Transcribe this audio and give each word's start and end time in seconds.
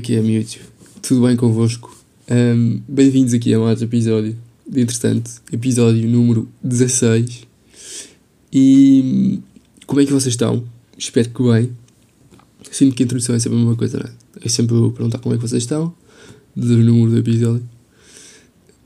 que 0.00 0.16
é, 0.16 0.22
miúdos? 0.22 0.58
Tudo 1.02 1.26
bem 1.26 1.36
convosco? 1.36 1.94
Um, 2.30 2.80
Bem-vindos 2.88 3.34
aqui 3.34 3.52
a 3.52 3.58
mais 3.58 3.82
episódio 3.82 4.36
de 4.66 4.80
Entretanto, 4.80 5.30
episódio 5.52 6.08
número 6.08 6.48
16. 6.62 7.46
E 8.50 9.40
como 9.86 10.00
é 10.00 10.06
que 10.06 10.12
vocês 10.12 10.32
estão? 10.32 10.64
Espero 10.96 11.28
que 11.28 11.42
bem. 11.42 11.76
Sinto 12.70 12.96
que 12.96 13.02
a 13.02 13.04
introdução 13.04 13.34
é 13.34 13.38
sempre 13.38 13.58
a 13.58 13.60
mesma 13.60 13.76
coisa, 13.76 13.98
não 13.98 14.06
é? 14.06 14.12
É 14.42 14.48
sempre 14.48 14.74
perguntar 14.92 15.18
como 15.18 15.34
é 15.34 15.38
que 15.38 15.46
vocês 15.46 15.62
estão, 15.62 15.92
do 16.56 16.78
número 16.78 17.10
do 17.10 17.18
episódio. 17.18 17.68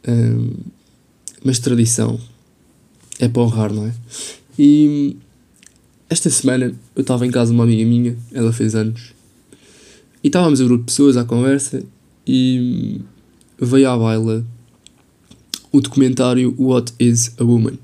Um, 0.08 0.50
mas 1.44 1.60
tradição 1.60 2.18
é 3.20 3.28
para 3.28 3.42
honrar, 3.42 3.72
não 3.72 3.86
é? 3.86 3.94
E 4.58 5.16
esta 6.10 6.28
semana 6.28 6.74
eu 6.96 7.02
estava 7.02 7.24
em 7.24 7.30
casa 7.30 7.52
de 7.52 7.56
uma 7.56 7.64
amiga 7.64 7.84
minha, 7.88 8.16
ela 8.32 8.52
fez 8.52 8.74
anos, 8.74 9.14
e 10.24 10.28
estávamos 10.28 10.58
a 10.58 10.64
grupo 10.64 10.84
de 10.84 10.86
pessoas 10.86 11.18
à 11.18 11.24
conversa 11.24 11.82
e 12.26 12.98
veio 13.60 13.90
à 13.90 13.98
baila 13.98 14.44
o 15.70 15.80
documentário 15.82 16.54
What 16.58 16.94
is 16.98 17.34
a 17.38 17.44
Woman. 17.44 17.78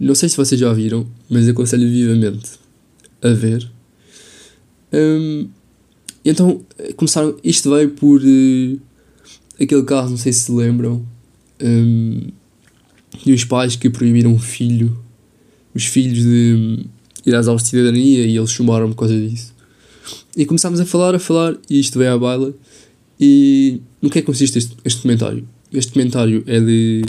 Não 0.00 0.16
sei 0.16 0.28
se 0.28 0.36
vocês 0.36 0.60
já 0.60 0.72
viram, 0.72 1.06
mas 1.30 1.48
aconselho 1.48 1.88
vivamente 1.88 2.50
a 3.22 3.28
ver. 3.28 3.70
Um, 4.92 5.48
então, 6.24 6.60
começaram. 6.96 7.36
Isto 7.44 7.70
veio 7.70 7.90
por 7.90 8.20
uh, 8.20 8.80
aquele 9.60 9.84
caso, 9.84 10.10
não 10.10 10.16
sei 10.16 10.32
se 10.32 10.40
se 10.40 10.52
lembram, 10.52 11.06
um, 11.62 12.20
de 13.24 13.32
os 13.32 13.44
pais 13.44 13.76
que 13.76 13.88
proibiram 13.88 14.34
o 14.34 14.38
filho, 14.40 14.98
os 15.72 15.84
filhos 15.84 16.24
de 16.24 16.86
ir 17.24 17.34
às 17.36 17.46
aulas 17.46 17.62
de 17.62 17.68
cidadania 17.68 18.26
e 18.26 18.36
eles 18.36 18.50
chumaram 18.50 18.88
por 18.88 18.96
causa 18.96 19.16
disso. 19.16 19.53
E 20.36 20.44
começámos 20.44 20.80
a 20.80 20.84
falar, 20.84 21.14
a 21.14 21.18
falar, 21.18 21.56
e 21.68 21.80
isto 21.80 21.98
veio 21.98 22.12
à 22.12 22.18
baila. 22.18 22.54
E 23.18 23.80
no 24.02 24.10
que 24.10 24.18
é 24.18 24.22
que 24.22 24.26
consiste 24.26 24.58
este, 24.58 24.76
este 24.84 24.98
documentário? 24.98 25.46
Este 25.72 25.88
documentário 25.90 26.42
é 26.46 26.60
de 26.60 27.02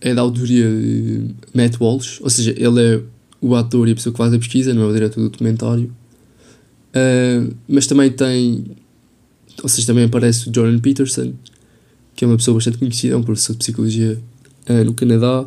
é 0.00 0.14
da 0.14 0.20
autoria 0.20 0.68
de 0.68 1.28
Matt 1.54 1.80
Walsh, 1.80 2.20
ou 2.20 2.30
seja, 2.30 2.54
ele 2.56 2.80
é 2.80 3.02
o 3.40 3.54
ator 3.54 3.88
e 3.88 3.92
a 3.92 3.94
pessoa 3.94 4.12
que 4.12 4.18
faz 4.18 4.32
a 4.32 4.38
pesquisa, 4.38 4.74
não 4.74 4.82
é 4.82 4.86
o 4.86 4.92
diretor 4.92 5.20
do 5.20 5.30
documentário. 5.30 5.92
Uh, 6.94 7.54
mas 7.68 7.86
também 7.86 8.10
tem, 8.10 8.64
ou 9.62 9.68
seja, 9.68 9.86
também 9.86 10.04
aparece 10.04 10.48
o 10.48 10.54
Jordan 10.54 10.78
Peterson, 10.78 11.32
que 12.14 12.24
é 12.24 12.28
uma 12.28 12.36
pessoa 12.36 12.54
bastante 12.56 12.78
conhecida, 12.78 13.14
é 13.14 13.16
um 13.16 13.22
professor 13.22 13.52
de 13.52 13.58
psicologia 13.58 14.20
uh, 14.68 14.84
no 14.84 14.94
Canadá, 14.94 15.46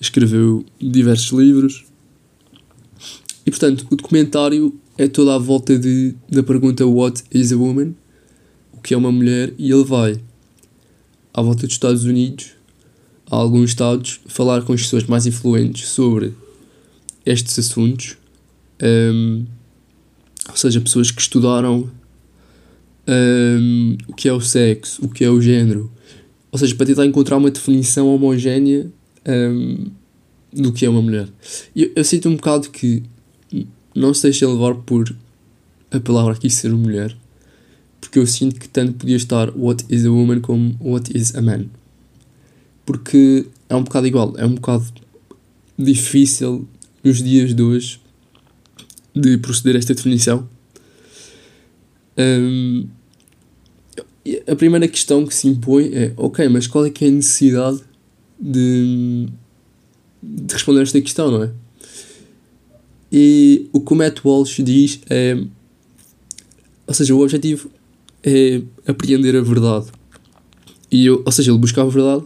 escreveu 0.00 0.64
diversos 0.80 1.36
livros. 1.38 1.84
E 3.44 3.50
portanto, 3.50 3.86
o 3.90 3.96
documentário 3.96 4.78
é 4.98 5.08
toda 5.08 5.34
à 5.34 5.38
volta 5.38 5.78
de, 5.78 6.14
da 6.28 6.42
pergunta 6.42 6.86
What 6.86 7.22
is 7.32 7.52
a 7.52 7.56
woman? 7.56 7.94
O 8.72 8.80
que 8.80 8.94
é 8.94 8.96
uma 8.96 9.12
mulher? 9.12 9.52
E 9.58 9.70
ele 9.70 9.84
vai 9.84 10.20
à 11.32 11.40
volta 11.40 11.66
dos 11.66 11.74
Estados 11.74 12.04
Unidos, 12.04 12.52
a 13.30 13.36
alguns 13.36 13.70
estados, 13.70 14.20
falar 14.26 14.62
com 14.62 14.72
as 14.72 14.82
pessoas 14.82 15.04
mais 15.04 15.26
influentes 15.26 15.88
sobre 15.88 16.34
estes 17.24 17.58
assuntos. 17.58 18.16
Um, 18.82 19.46
ou 20.48 20.56
seja, 20.56 20.80
pessoas 20.80 21.10
que 21.10 21.20
estudaram 21.20 21.88
um, 23.08 23.96
o 24.08 24.14
que 24.14 24.28
é 24.28 24.32
o 24.32 24.40
sexo, 24.40 25.04
o 25.04 25.08
que 25.08 25.24
é 25.24 25.30
o 25.30 25.40
género. 25.40 25.90
Ou 26.50 26.58
seja, 26.58 26.74
para 26.74 26.86
tentar 26.86 27.06
encontrar 27.06 27.38
uma 27.38 27.50
definição 27.50 28.14
homogénea 28.14 28.90
um, 29.26 29.86
do 30.52 30.72
que 30.72 30.84
é 30.84 30.90
uma 30.90 31.00
mulher. 31.00 31.28
Eu, 31.74 31.92
eu 31.96 32.04
sinto 32.04 32.28
um 32.28 32.36
bocado 32.36 32.68
que 32.68 33.02
não 33.94 34.12
se 34.14 34.22
deixem 34.22 34.48
levar 34.48 34.74
por 34.74 35.14
a 35.90 36.00
palavra 36.00 36.32
aqui 36.32 36.48
ser 36.48 36.72
mulher, 36.72 37.14
porque 38.00 38.18
eu 38.18 38.26
sinto 38.26 38.58
que 38.58 38.68
tanto 38.68 38.94
podia 38.94 39.16
estar 39.16 39.50
what 39.56 39.84
is 39.88 40.04
a 40.06 40.10
woman 40.10 40.40
como 40.40 40.76
what 40.80 41.16
is 41.16 41.34
a 41.34 41.42
man. 41.42 41.66
Porque 42.84 43.46
é 43.68 43.76
um 43.76 43.84
bocado 43.84 44.06
igual, 44.06 44.34
é 44.36 44.46
um 44.46 44.54
bocado 44.54 44.86
difícil 45.78 46.66
nos 47.04 47.22
dias 47.22 47.54
de 47.54 47.62
hoje 47.62 48.00
de 49.14 49.36
proceder 49.38 49.76
a 49.76 49.78
esta 49.78 49.94
definição. 49.94 50.48
Um, 52.16 52.86
a 54.46 54.56
primeira 54.56 54.86
questão 54.88 55.26
que 55.26 55.34
se 55.34 55.48
impõe 55.48 55.90
é: 55.92 56.12
ok, 56.16 56.48
mas 56.48 56.66
qual 56.66 56.86
é 56.86 56.90
que 56.90 57.04
é 57.04 57.08
a 57.08 57.10
necessidade 57.10 57.80
de, 58.38 59.28
de 60.22 60.52
responder 60.52 60.80
a 60.80 60.82
esta 60.82 61.00
questão, 61.00 61.30
não 61.30 61.42
é? 61.44 61.50
E 63.12 63.68
o 63.74 63.80
que 63.80 63.92
o 63.92 63.96
Matt 63.96 64.24
Walsh 64.24 64.62
diz 64.64 65.00
é. 65.10 65.36
Ou 66.86 66.94
seja, 66.94 67.14
o 67.14 67.20
objetivo 67.20 67.70
é 68.22 68.62
apreender 68.86 69.36
a 69.36 69.42
verdade. 69.42 69.86
E 70.90 71.06
eu, 71.06 71.22
ou 71.24 71.32
seja, 71.32 71.50
ele 71.50 71.58
buscava 71.58 71.88
a 71.88 71.92
verdade. 71.92 72.24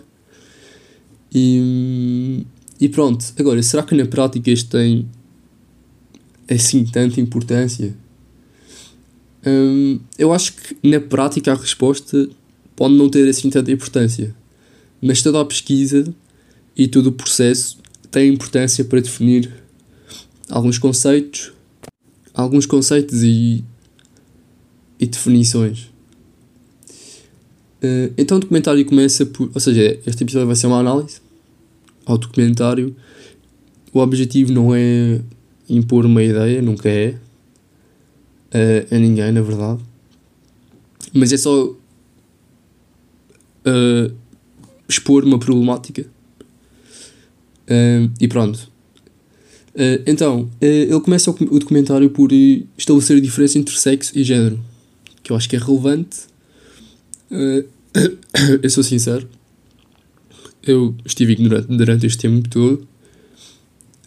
E, 1.34 2.46
e 2.80 2.88
pronto. 2.88 3.24
Agora, 3.36 3.60
será 3.62 3.82
que 3.82 3.96
na 3.96 4.06
prática 4.06 4.50
isto 4.50 4.70
tem 4.70 5.08
assim 6.48 6.84
tanta 6.84 7.20
importância? 7.20 7.94
Hum, 9.44 9.98
eu 10.16 10.32
acho 10.32 10.54
que 10.54 10.76
na 10.88 11.00
prática 11.00 11.52
a 11.52 11.56
resposta 11.56 12.28
pode 12.76 12.94
não 12.94 13.08
ter 13.08 13.28
assim 13.28 13.50
tanta 13.50 13.72
importância. 13.72 14.34
Mas 15.02 15.20
toda 15.20 15.40
a 15.40 15.44
pesquisa 15.44 16.14
e 16.76 16.86
todo 16.86 17.08
o 17.08 17.12
processo 17.12 17.78
tem 18.10 18.32
importância 18.32 18.84
para 18.84 19.00
definir 19.00 19.65
alguns 20.50 20.78
conceitos, 20.78 21.52
alguns 22.34 22.66
conceitos 22.66 23.22
e, 23.22 23.64
e 24.98 25.06
definições. 25.06 25.90
Uh, 27.82 28.12
então 28.16 28.38
o 28.38 28.40
documentário 28.40 28.84
começa 28.84 29.26
por. 29.26 29.50
Ou 29.52 29.60
seja, 29.60 30.00
este 30.06 30.24
episódio 30.24 30.46
vai 30.46 30.56
ser 30.56 30.66
uma 30.66 30.78
análise 30.78 31.20
ao 32.04 32.16
documentário. 32.16 32.96
O 33.92 33.98
objetivo 33.98 34.52
não 34.52 34.74
é 34.74 35.20
impor 35.68 36.06
uma 36.06 36.22
ideia, 36.22 36.62
nunca 36.62 36.88
é. 36.88 37.18
Uh, 38.48 38.94
a 38.94 38.98
ninguém, 38.98 39.32
na 39.32 39.42
verdade. 39.42 39.82
Mas 41.12 41.32
é 41.32 41.36
só. 41.36 41.74
Uh, 43.66 44.14
expor 44.88 45.24
uma 45.24 45.38
problemática. 45.38 46.06
e 48.20 48.28
pronto. 48.28 48.75
Uh, 49.76 50.00
então, 50.06 50.44
uh, 50.44 50.64
ele 50.64 51.00
começa 51.00 51.30
o, 51.30 51.34
documentário 51.34 52.08
por 52.08 52.30
estabelecer 52.78 53.18
a 53.18 53.20
diferença 53.20 53.58
entre 53.58 53.76
sexo 53.78 54.18
e 54.18 54.24
género, 54.24 54.58
que 55.22 55.30
eu 55.30 55.36
acho 55.36 55.46
que 55.46 55.54
é 55.54 55.58
relevante. 55.58 56.20
Uh, 57.30 57.68
eu 58.62 58.70
sou 58.70 58.82
sincero, 58.82 59.28
eu 60.62 60.94
estive 61.04 61.34
ignorante 61.34 61.68
durante 61.68 62.06
este 62.06 62.18
tempo 62.18 62.48
todo, 62.48 62.88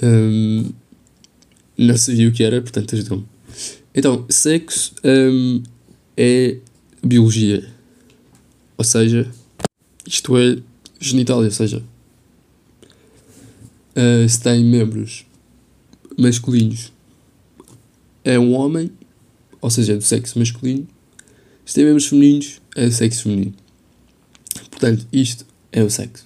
um, 0.01 0.71
não 1.77 1.97
sabia 1.97 2.27
o 2.27 2.31
que 2.31 2.43
era, 2.43 2.59
portanto 2.61 2.95
ajudou-me. 2.95 3.25
Então, 3.93 4.25
sexo 4.27 4.93
um, 5.03 5.61
é 6.17 6.57
biologia, 7.03 7.69
ou 8.75 8.83
seja, 8.83 9.29
isto 10.07 10.35
é 10.35 10.57
genital, 10.99 11.43
ou 11.43 11.51
seja, 11.51 11.83
se 14.27 14.41
tem 14.41 14.63
membros 14.63 15.25
masculinos 16.19 16.91
é 18.23 18.37
um 18.37 18.53
homem, 18.53 18.91
ou 19.61 19.69
seja, 19.69 19.93
é 19.93 19.95
do 19.95 20.03
sexo 20.03 20.37
masculino. 20.37 20.87
Se 21.65 21.75
tem 21.75 21.85
membros 21.85 22.07
femininos, 22.07 22.61
é 22.75 22.85
do 22.85 22.91
sexo 22.91 23.23
feminino. 23.23 23.53
Portanto, 24.69 25.07
isto 25.11 25.45
é 25.71 25.83
o 25.83 25.89
sexo. 25.89 26.25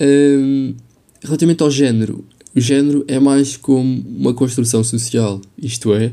Um, 0.00 0.74
relativamente 1.22 1.62
ao 1.62 1.70
género, 1.70 2.24
o 2.54 2.60
género 2.60 3.04
é 3.08 3.18
mais 3.18 3.56
como 3.56 4.00
uma 4.06 4.34
construção 4.34 4.82
social, 4.84 5.40
isto 5.58 5.92
é, 5.94 6.12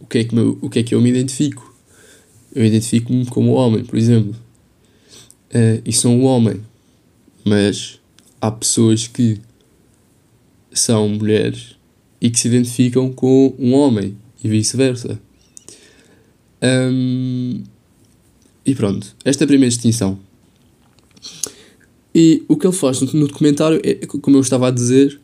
o 0.00 0.06
que 0.06 0.18
é 0.18 0.24
que, 0.24 0.38
o 0.38 0.70
que, 0.70 0.78
é 0.78 0.82
que 0.82 0.94
eu 0.94 1.00
me 1.00 1.10
identifico? 1.10 1.74
Eu 2.54 2.64
identifico-me 2.64 3.26
como 3.26 3.52
homem, 3.52 3.84
por 3.84 3.98
exemplo. 3.98 4.34
Uh, 5.50 5.82
e 5.84 5.92
sou 5.92 6.12
um 6.12 6.24
homem, 6.24 6.60
mas 7.44 8.00
há 8.40 8.50
pessoas 8.50 9.06
que 9.06 9.38
são 10.72 11.08
mulheres 11.08 11.75
e 12.20 12.30
que 12.30 12.38
se 12.38 12.48
identificam 12.48 13.12
com 13.12 13.54
um 13.58 13.74
homem 13.74 14.16
e 14.42 14.48
vice-versa. 14.48 15.20
Um, 16.62 17.62
e 18.64 18.74
pronto, 18.74 19.14
esta 19.24 19.44
é 19.44 19.46
a 19.46 19.48
primeira 19.48 19.70
distinção. 19.70 20.18
E 22.14 22.42
o 22.48 22.56
que 22.56 22.66
ele 22.66 22.74
faz 22.74 23.00
no 23.00 23.26
documentário 23.28 23.80
é, 23.84 23.94
como 24.06 24.36
eu 24.36 24.40
estava 24.40 24.68
a 24.68 24.70
dizer, 24.70 25.20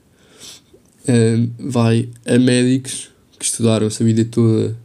um, 1.09 1.51
vai 1.71 2.09
a 2.27 2.39
médicos 2.39 3.11
que 3.39 3.45
estudaram 3.45 3.87
a 3.87 3.91
sua 3.91 4.07
vida 4.07 4.25
toda 4.25 4.77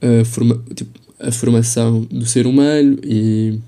a, 0.00 0.24
forma, 0.24 0.62
tipo, 0.74 0.98
a 1.18 1.32
formação 1.32 2.02
do 2.02 2.26
ser 2.26 2.46
humano 2.46 2.98
e 3.02 3.58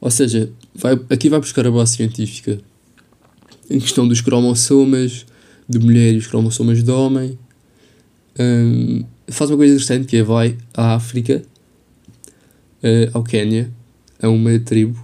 ou 0.00 0.10
seja, 0.10 0.50
vai, 0.74 0.98
aqui 1.10 1.28
vai 1.28 1.40
buscar 1.40 1.66
a 1.66 1.70
base 1.70 1.96
científica 1.96 2.60
em 3.68 3.80
questão 3.80 4.06
dos 4.06 4.20
cromossomas, 4.20 5.26
de 5.68 5.78
mulher 5.78 6.14
e 6.14 6.18
os 6.18 6.26
cromossomas 6.26 6.82
de 6.82 6.90
homem. 6.90 7.38
Um, 8.38 9.04
faz 9.28 9.50
uma 9.50 9.56
coisa 9.56 9.74
interessante 9.74 10.06
que 10.06 10.16
é 10.16 10.22
vai 10.22 10.56
à 10.74 10.94
África 10.94 11.42
uh, 12.82 13.10
ao 13.12 13.22
Quénia, 13.22 13.70
a 14.20 14.28
uma 14.28 14.58
tribo, 14.58 14.98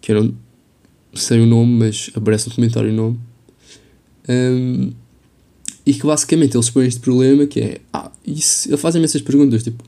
que 0.00 0.12
eu 0.12 0.24
não 0.24 0.34
sei 1.14 1.40
o 1.40 1.46
nome, 1.46 1.72
mas 1.78 2.10
aparece 2.14 2.48
no 2.48 2.54
comentário 2.54 2.90
o 2.90 2.94
nome, 2.94 3.18
um, 4.28 4.92
e 5.84 5.94
que 5.94 6.04
basicamente 6.04 6.56
eles 6.56 6.68
põem 6.68 6.86
este 6.86 7.00
problema 7.00 7.46
que 7.46 7.60
é, 7.60 7.80
ah, 7.92 8.10
isso, 8.26 8.68
eles 8.68 8.80
fazem 8.80 9.02
essas 9.02 9.22
perguntas, 9.22 9.62
tipo, 9.62 9.84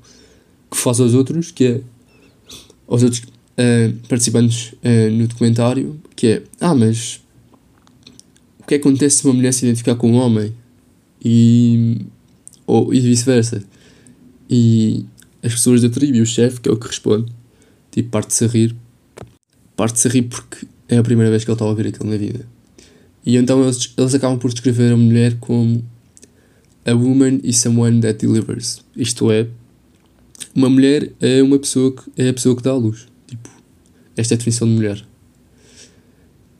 que 0.70 0.76
faz 0.76 1.00
aos 1.00 1.14
outros, 1.14 1.50
que 1.50 1.64
é, 1.64 1.80
aos 2.86 3.02
outros 3.02 3.22
uh, 3.22 3.92
participantes 4.08 4.72
uh, 4.74 5.10
no 5.10 5.26
documentário, 5.26 6.00
que 6.14 6.26
é, 6.28 6.42
ah, 6.60 6.74
mas 6.74 7.20
que 8.68 8.74
acontece 8.74 9.18
se 9.18 9.24
uma 9.24 9.34
mulher 9.34 9.52
se 9.52 9.64
identificar 9.64 9.96
com 9.96 10.12
um 10.12 10.16
homem? 10.16 10.52
E, 11.24 12.02
ou, 12.66 12.92
e 12.92 13.00
vice-versa. 13.00 13.64
E 14.48 15.04
as 15.42 15.52
pessoas 15.52 15.82
da 15.82 15.88
tribo 15.88 16.16
e 16.16 16.20
o 16.20 16.26
chefe, 16.26 16.60
que 16.60 16.68
é 16.68 16.72
o 16.72 16.76
que 16.76 16.86
responde, 16.86 17.32
tipo, 17.90 18.10
parte-se 18.10 18.44
a 18.44 18.48
rir. 18.48 18.76
Parte-se 19.74 20.06
a 20.06 20.10
rir 20.10 20.22
porque 20.22 20.66
é 20.88 20.98
a 20.98 21.02
primeira 21.02 21.30
vez 21.30 21.44
que 21.44 21.50
ele 21.50 21.54
está 21.54 21.64
a 21.64 21.68
ouvir 21.68 21.86
aquilo 21.86 22.10
na 22.10 22.16
vida. 22.16 22.46
E 23.24 23.36
então 23.36 23.62
eles, 23.62 23.92
eles 23.96 24.14
acabam 24.14 24.38
por 24.38 24.52
descrever 24.52 24.92
a 24.92 24.96
mulher 24.96 25.36
como 25.40 25.84
a 26.84 26.92
woman 26.92 27.40
is 27.42 27.56
someone 27.58 28.00
that 28.00 28.24
delivers. 28.24 28.84
Isto 28.96 29.30
é, 29.30 29.46
uma 30.54 30.68
mulher 30.68 31.12
é 31.20 31.42
uma 31.42 31.58
pessoa 31.58 31.92
que 31.92 32.22
é 32.22 32.28
a 32.28 32.34
pessoa 32.34 32.56
que 32.56 32.62
dá 32.62 32.70
a 32.70 32.76
luz. 32.76 33.06
Tipo, 33.26 33.48
esta 34.16 34.34
é 34.34 34.36
a 34.36 34.38
definição 34.38 34.68
de 34.68 34.74
mulher. 34.74 35.04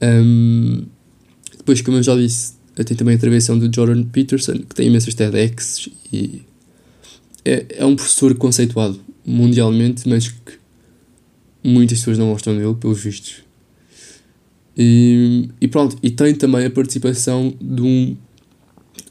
Um, 0.02 0.86
depois, 1.68 1.82
como 1.82 1.98
eu 1.98 2.02
já 2.02 2.16
disse, 2.16 2.54
tem 2.74 2.96
também 2.96 3.12
a 3.12 3.16
intervenção 3.16 3.58
do 3.58 3.70
Jordan 3.70 4.02
Peterson, 4.04 4.54
que 4.54 4.74
tem 4.74 4.86
imensas 4.86 5.12
TEDx 5.12 5.90
e 6.10 6.40
é, 7.44 7.66
é 7.76 7.84
um 7.84 7.94
professor 7.94 8.34
conceituado 8.36 8.98
mundialmente, 9.22 10.08
mas 10.08 10.28
que 10.28 10.58
muitas 11.62 11.98
pessoas 11.98 12.16
não 12.16 12.30
gostam 12.32 12.56
dele, 12.56 12.74
pelos 12.74 13.00
vistos. 13.00 13.42
E, 14.74 15.50
e 15.60 15.68
pronto, 15.68 15.98
e 16.02 16.10
tem 16.10 16.34
também 16.34 16.64
a 16.64 16.70
participação 16.70 17.52
de 17.60 17.82
um 17.82 18.16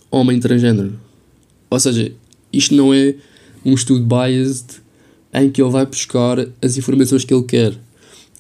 homem 0.10 0.40
transgênero. 0.40 1.00
Ou 1.70 1.80
seja, 1.80 2.12
isto 2.52 2.74
não 2.74 2.92
é 2.92 3.14
um 3.64 3.76
estudo 3.76 4.04
biased 4.04 4.82
em 5.32 5.52
que 5.52 5.62
ele 5.62 5.70
vai 5.70 5.86
buscar 5.86 6.40
as 6.60 6.76
informações 6.76 7.24
que 7.24 7.32
ele 7.32 7.44
quer. 7.44 7.78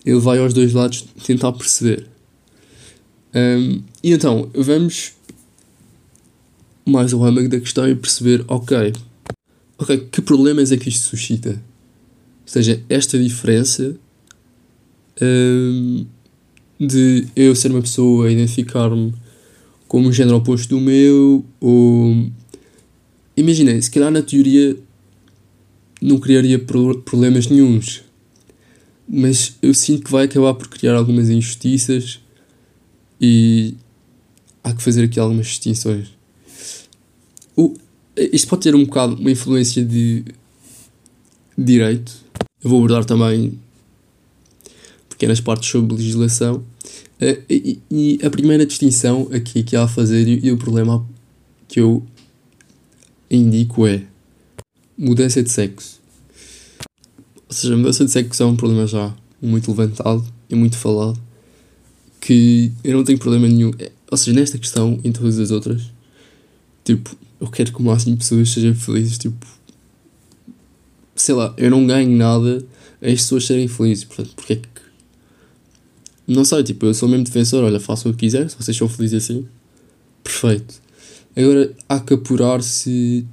Ele 0.04 0.19
vai 0.19 0.40
aos 0.40 0.56
dois 0.56 0.74
lados 0.74 1.06
tentar 1.24 1.52
perceber. 1.52 2.08
Um, 3.36 3.84
e 4.07 4.13
então, 4.13 4.50
vamos 4.56 5.12
mais 6.86 7.12
ao 7.12 7.25
âmago 7.25 7.50
da 7.50 7.59
questão 7.59 7.89
e 7.89 7.94
perceber, 7.94 8.42
ok, 8.48 8.94
ok, 9.77 9.98
que 10.09 10.21
problemas 10.21 10.71
é 10.71 10.77
que 10.77 10.88
isto 10.88 11.07
suscita? 11.07 11.50
Ou 11.50 11.57
seja, 12.45 12.81
esta 12.88 13.19
diferença 13.19 13.98
um, 15.21 16.06
de 16.80 17.27
eu 17.36 17.54
ser 17.54 17.69
uma 17.69 17.81
pessoa, 17.81 18.31
identificar-me 18.31 19.13
como 19.89 20.07
um 20.07 20.13
género 20.13 20.38
oposto 20.38 20.69
do 20.69 20.80
meu, 20.80 21.44
ou. 21.59 22.31
Imaginem, 23.36 23.81
se 23.81 23.92
calhar 23.92 24.09
na 24.09 24.21
teoria 24.21 24.77
não 26.01 26.18
criaria 26.18 26.57
problemas 26.57 27.48
nenhums, 27.48 28.04
mas 29.06 29.57
eu 29.62 29.74
sinto 29.74 30.06
que 30.06 30.12
vai 30.12 30.24
acabar 30.24 30.54
por 30.54 30.69
criar 30.69 30.95
algumas 30.95 31.30
injustiças 31.30 32.21
e 33.19 33.75
há 34.68 34.74
que 34.74 34.84
fazer 34.84 35.06
aqui 35.06 35.19
algumas 35.19 35.48
distinções. 35.48 36.10
O, 37.56 37.74
isto 38.16 38.48
pode 38.48 38.64
ter 38.64 38.75
um 38.75 38.84
bocado 38.86 39.16
uma 39.16 39.31
influência 39.31 39.84
de 39.84 40.25
direito. 41.58 42.14
Eu 42.64 42.69
vou 42.69 42.80
abordar 42.80 43.06
também 43.06 43.60
pequenas 45.10 45.40
partes 45.40 45.69
sobre 45.69 45.96
legislação. 45.96 46.64
Uh, 47.19 47.42
e, 47.50 47.80
e, 47.90 48.19
a 48.24 48.30
primeira 48.30 48.66
distinção 48.66 49.28
aqui 49.34 49.64
que 49.64 49.75
há 49.75 49.84
a 49.84 49.88
fazer 49.88 50.28
e, 50.28 50.46
e 50.46 50.52
o 50.52 50.58
problema 50.58 51.08
que 51.68 51.80
eu 51.80 52.06
indico 53.30 53.88
é 53.88 54.04
mudança 54.98 55.42
de 55.42 55.50
sexo. 55.50 56.00
Ou 57.48 57.54
seja, 57.54 57.74
a 57.74 57.78
mudança 57.78 58.06
de 58.06 58.12
sexo 58.12 58.44
é 58.44 58.46
um 58.46 58.56
problema 58.56 58.86
já 58.86 59.16
muito 59.42 59.72
levantado 59.72 60.24
e 60.50 60.56
muito 60.56 60.78
falado 60.78 61.19
que 62.19 62.72
eu 62.84 62.98
não 62.98 63.04
tenho 63.04 63.18
problema 63.18 63.48
nenhum. 63.48 63.72
É, 63.80 63.92
ou 64.09 64.18
seja, 64.18 64.38
nesta 64.38 64.57
questão, 64.57 65.00
em 65.04 65.12
todas 65.12 65.39
as 65.39 65.51
outras, 65.51 65.92
tipo, 66.83 67.15
eu 67.39 67.48
quero 67.48 67.71
que 67.71 67.80
o 67.80 67.83
máximo 67.83 68.15
de 68.15 68.19
pessoas 68.19 68.50
sejam 68.50 68.74
felizes, 68.74 69.18
tipo, 69.18 69.45
sei 71.15 71.36
lá, 71.36 71.54
eu 71.57 71.69
não 71.69 71.86
ganho 71.86 72.09
nada 72.09 72.65
as 73.01 73.12
pessoas 73.13 73.45
serem 73.45 73.68
felizes, 73.68 74.06
portanto, 74.06 74.33
porque 74.36 74.54
é 74.54 74.56
que 74.56 74.68
não 76.27 76.44
sei, 76.44 76.62
tipo, 76.63 76.86
eu 76.86 76.94
sou 76.94 77.07
mesmo 77.07 77.24
defensor, 77.24 77.63
olha, 77.63 77.80
façam 77.80 78.12
o 78.12 78.13
que 78.13 78.21
quiser, 78.21 78.50
se 78.50 78.57
vocês 78.57 78.75
são 78.75 78.89
felizes 78.89 79.24
assim, 79.24 79.48
perfeito. 80.24 80.81
Agora, 81.36 81.74
há 81.88 82.00
que 82.00 82.13
apurar 82.15 82.62
se 82.62 83.25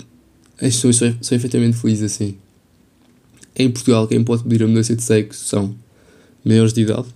as 0.60 0.76
pessoas 0.76 0.96
são, 0.96 1.16
são 1.20 1.36
efetivamente 1.36 1.76
felizes 1.76 2.12
assim. 2.12 2.36
Em 3.56 3.70
Portugal, 3.70 4.06
quem 4.06 4.22
pode 4.22 4.44
pedir 4.44 4.62
a 4.62 4.68
mudança 4.68 4.94
de 4.94 5.02
sexo 5.02 5.44
são 5.44 5.74
maiores 6.44 6.72
de 6.72 6.82
idade, 6.82 7.08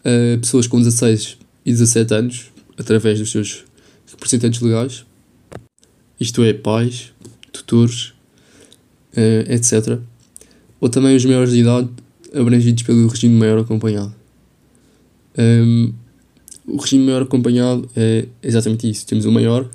uh, 0.00 0.38
pessoas 0.40 0.66
com 0.66 0.78
16 0.78 1.38
e 1.66 1.72
17 1.72 2.14
anos, 2.14 2.52
através 2.78 3.18
dos 3.18 3.32
seus 3.32 3.64
representantes 4.06 4.60
legais, 4.60 5.04
isto 6.20 6.44
é, 6.44 6.52
pais, 6.52 7.12
tutores, 7.52 8.14
uh, 9.16 9.52
etc. 9.52 9.98
Ou 10.80 10.88
também 10.88 11.16
os 11.16 11.24
maiores 11.24 11.50
de 11.50 11.58
idade 11.58 11.88
abrangidos 12.32 12.84
pelo 12.84 13.08
regime 13.08 13.34
maior 13.34 13.58
acompanhado. 13.58 14.14
Um, 15.36 15.92
o 16.66 16.76
regime 16.76 17.04
maior 17.04 17.22
acompanhado 17.22 17.90
é 17.96 18.28
exatamente 18.40 18.88
isso. 18.88 19.04
Temos 19.04 19.24
o 19.24 19.32
maior, 19.32 19.68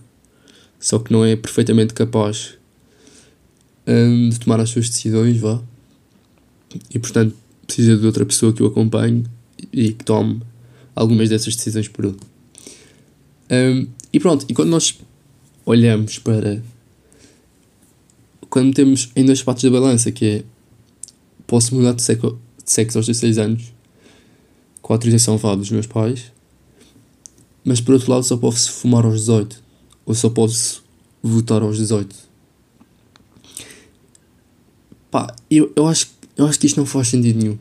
só 0.79 0.97
que 0.97 1.11
não 1.11 1.25
é 1.25 1.35
perfeitamente 1.35 1.93
capaz 1.93 2.57
um, 3.85 4.29
de 4.29 4.39
tomar 4.39 4.61
as 4.61 4.69
suas 4.69 4.89
decisões, 4.89 5.37
vá. 5.37 5.61
E 6.89 6.97
portanto 6.97 7.35
precisa 7.67 7.97
de 7.97 8.05
outra 8.05 8.25
pessoa 8.25 8.53
que 8.53 8.63
o 8.63 8.67
acompanhe 8.67 9.25
e 9.71 9.91
que 9.91 10.03
tome 10.03 10.41
algumas 10.95 11.29
dessas 11.29 11.55
decisões 11.55 11.87
por 11.87 12.05
ele. 12.05 12.17
Um, 13.51 13.87
e 14.13 14.19
pronto, 14.19 14.45
e 14.47 14.53
quando 14.53 14.69
nós 14.69 14.97
olhamos 15.65 16.19
para. 16.19 16.61
Quando 18.49 18.73
temos 18.73 19.09
em 19.15 19.25
dois 19.25 19.41
partes 19.41 19.63
da 19.63 19.69
balança, 19.69 20.11
que 20.11 20.25
é 20.25 20.43
posso 21.47 21.73
mudar 21.75 21.93
de 21.93 22.01
sexo, 22.01 22.39
de 22.63 22.71
sexo 22.71 22.97
aos 22.97 23.07
16 23.07 23.37
anos 23.37 23.73
com 24.81 24.93
a 24.93 24.95
autorização 24.95 25.37
vá 25.37 25.55
dos 25.55 25.69
meus 25.69 25.85
pais, 25.85 26.31
mas 27.63 27.79
por 27.79 27.93
outro 27.93 28.11
lado 28.11 28.23
só 28.23 28.35
posso 28.35 28.71
fumar 28.71 29.05
aos 29.05 29.19
18 29.21 29.61
ou 30.05 30.15
só 30.15 30.29
posso 30.29 30.83
votar 31.21 31.61
aos 31.61 31.77
18. 31.77 32.15
Pá, 35.11 35.35
eu, 35.49 35.71
eu, 35.75 35.87
acho, 35.87 36.07
eu 36.35 36.45
acho 36.45 36.59
que 36.59 36.67
isto 36.67 36.77
não 36.77 36.85
faz 36.85 37.09
sentido 37.09 37.37
nenhum. 37.37 37.57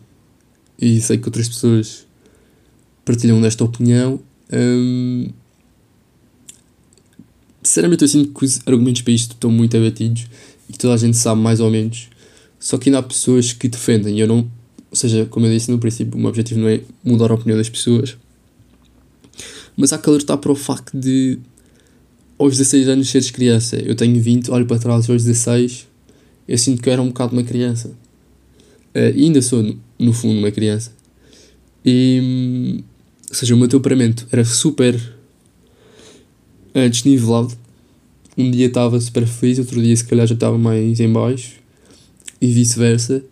E 0.79 1.01
sei 1.01 1.19
que 1.19 1.27
outras 1.27 1.49
pessoas 1.49 2.07
partilham 3.11 3.41
desta 3.41 3.65
opinião. 3.65 4.21
Hum, 4.53 5.29
sinceramente, 7.63 8.03
eu 8.03 8.09
sinto 8.09 8.39
que 8.39 8.45
os 8.45 8.61
argumentos 8.67 9.03
para 9.03 9.13
isto 9.13 9.33
estão 9.33 9.51
muito 9.51 9.77
abatidos 9.77 10.27
e 10.69 10.73
que 10.73 10.79
toda 10.79 10.95
a 10.95 10.97
gente 10.97 11.17
sabe 11.17 11.41
mais 11.41 11.61
ou 11.61 11.71
menos 11.71 12.09
só 12.61 12.77
que 12.77 12.91
ainda 12.91 12.99
há 12.99 13.03
pessoas 13.03 13.55
que 13.55 13.67
defendem, 13.67 14.21
eu 14.21 14.29
não. 14.29 14.39
Ou 14.91 14.97
seja, 14.97 15.25
como 15.25 15.47
eu 15.47 15.53
disse 15.53 15.71
no 15.71 15.79
princípio, 15.79 16.17
o 16.17 16.21
meu 16.21 16.29
objetivo 16.29 16.61
não 16.61 16.69
é 16.69 16.83
mudar 17.03 17.31
a 17.31 17.35
opinião 17.35 17.57
das 17.57 17.71
pessoas, 17.71 18.17
mas 19.77 19.93
há 19.93 19.99
que 19.99 20.09
alertar 20.09 20.37
para 20.37 20.53
o 20.53 20.55
facto 20.55 20.97
de 20.99 21.39
aos 22.39 22.59
16 22.59 22.89
anos 22.89 23.09
seres 23.09 23.31
criança. 23.31 23.77
Eu 23.77 23.95
tenho 23.95 24.21
20, 24.21 24.51
olho 24.51 24.67
para 24.67 24.79
trás 24.79 25.09
aos 25.09 25.25
16, 25.25 25.87
eu 26.47 26.59
sinto 26.59 26.83
que 26.83 26.89
eu 26.89 26.93
era 26.93 27.01
um 27.01 27.09
bocado 27.09 27.33
uma 27.33 27.43
criança. 27.43 27.89
Uh, 28.95 29.17
ainda 29.17 29.41
sou, 29.41 29.63
no, 29.63 29.81
no, 29.99 30.13
fundo, 30.13 30.39
uma 30.39 30.51
criança. 30.51 30.93
E, 31.85 32.83
ou 33.31 33.35
seja, 33.37 33.55
o 33.55 33.59
meu 33.59 33.69
temperamento 33.69 34.27
era 34.33 34.45
super 34.45 34.97
uh, 36.75 36.91
desnivelado. 36.91 37.57
Um 38.37 38.51
dia 38.51 38.67
estava 38.67 39.01
super 39.01 39.25
feliz, 39.25 39.61
outro 39.61 39.81
dia 39.81 39.97
se 39.97 40.05
calhar 40.05 40.27
já 40.27 40.35
estava 40.35 40.59
mais 40.59 40.99
em 40.99 41.13
baixo 41.13 41.55
e 42.41 42.49
vice-versa. 42.49 43.23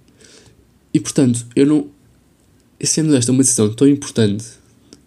E 0.95 1.01
portanto, 1.01 1.45
eu 1.57 1.67
não. 1.67 1.89
Sendo 2.81 3.15
esta 3.17 3.33
uma 3.33 3.43
decisão 3.43 3.75
tão 3.75 3.89
importante 3.89 4.45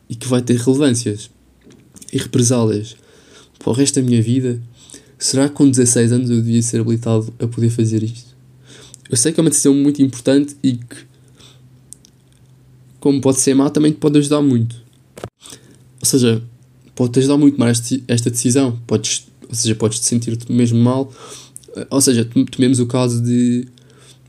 e 0.09 0.15
que 0.15 0.27
vai 0.27 0.41
ter 0.41 0.57
relevâncias 0.57 1.29
e 2.11 2.17
represálias 2.17 2.97
para 3.57 3.69
o 3.69 3.73
resto 3.73 4.01
da 4.01 4.05
minha 4.05 4.21
vida, 4.21 4.61
será 5.17 5.47
que 5.47 5.55
com 5.55 5.69
16 5.69 6.11
anos 6.11 6.29
eu 6.29 6.37
devia 6.41 6.61
ser 6.61 6.81
habilitado 6.81 7.33
a 7.39 7.47
poder 7.47 7.69
fazer 7.69 8.03
isto? 8.03 8.35
Eu 9.09 9.15
sei 9.15 9.31
que 9.31 9.39
é 9.39 9.41
uma 9.43 9.49
decisão 9.49 9.73
muito 9.73 10.01
importante 10.01 10.57
e 10.61 10.73
que, 10.73 10.95
como 13.01 13.19
pode 13.19 13.39
ser 13.39 13.53
má, 13.55 13.69
também 13.69 13.91
te 13.91 13.97
pode 13.97 14.17
ajudar 14.19 14.41
muito. 14.41 14.75
Ou 15.99 16.05
seja, 16.05 16.41
pode-te 16.95 17.19
ajudar 17.19 17.35
muito 17.35 17.59
mais 17.59 17.81
esta 18.07 18.29
decisão. 18.29 18.79
Podes, 18.87 19.27
ou 19.49 19.55
seja, 19.55 19.75
podes 19.75 19.99
te 19.99 20.05
sentir-te 20.05 20.49
mesmo 20.51 20.79
mal. 20.79 21.11
Ou 21.89 21.99
seja, 21.99 22.23
tomemos 22.51 22.79
o 22.79 22.85
caso 22.85 23.21
de 23.21 23.67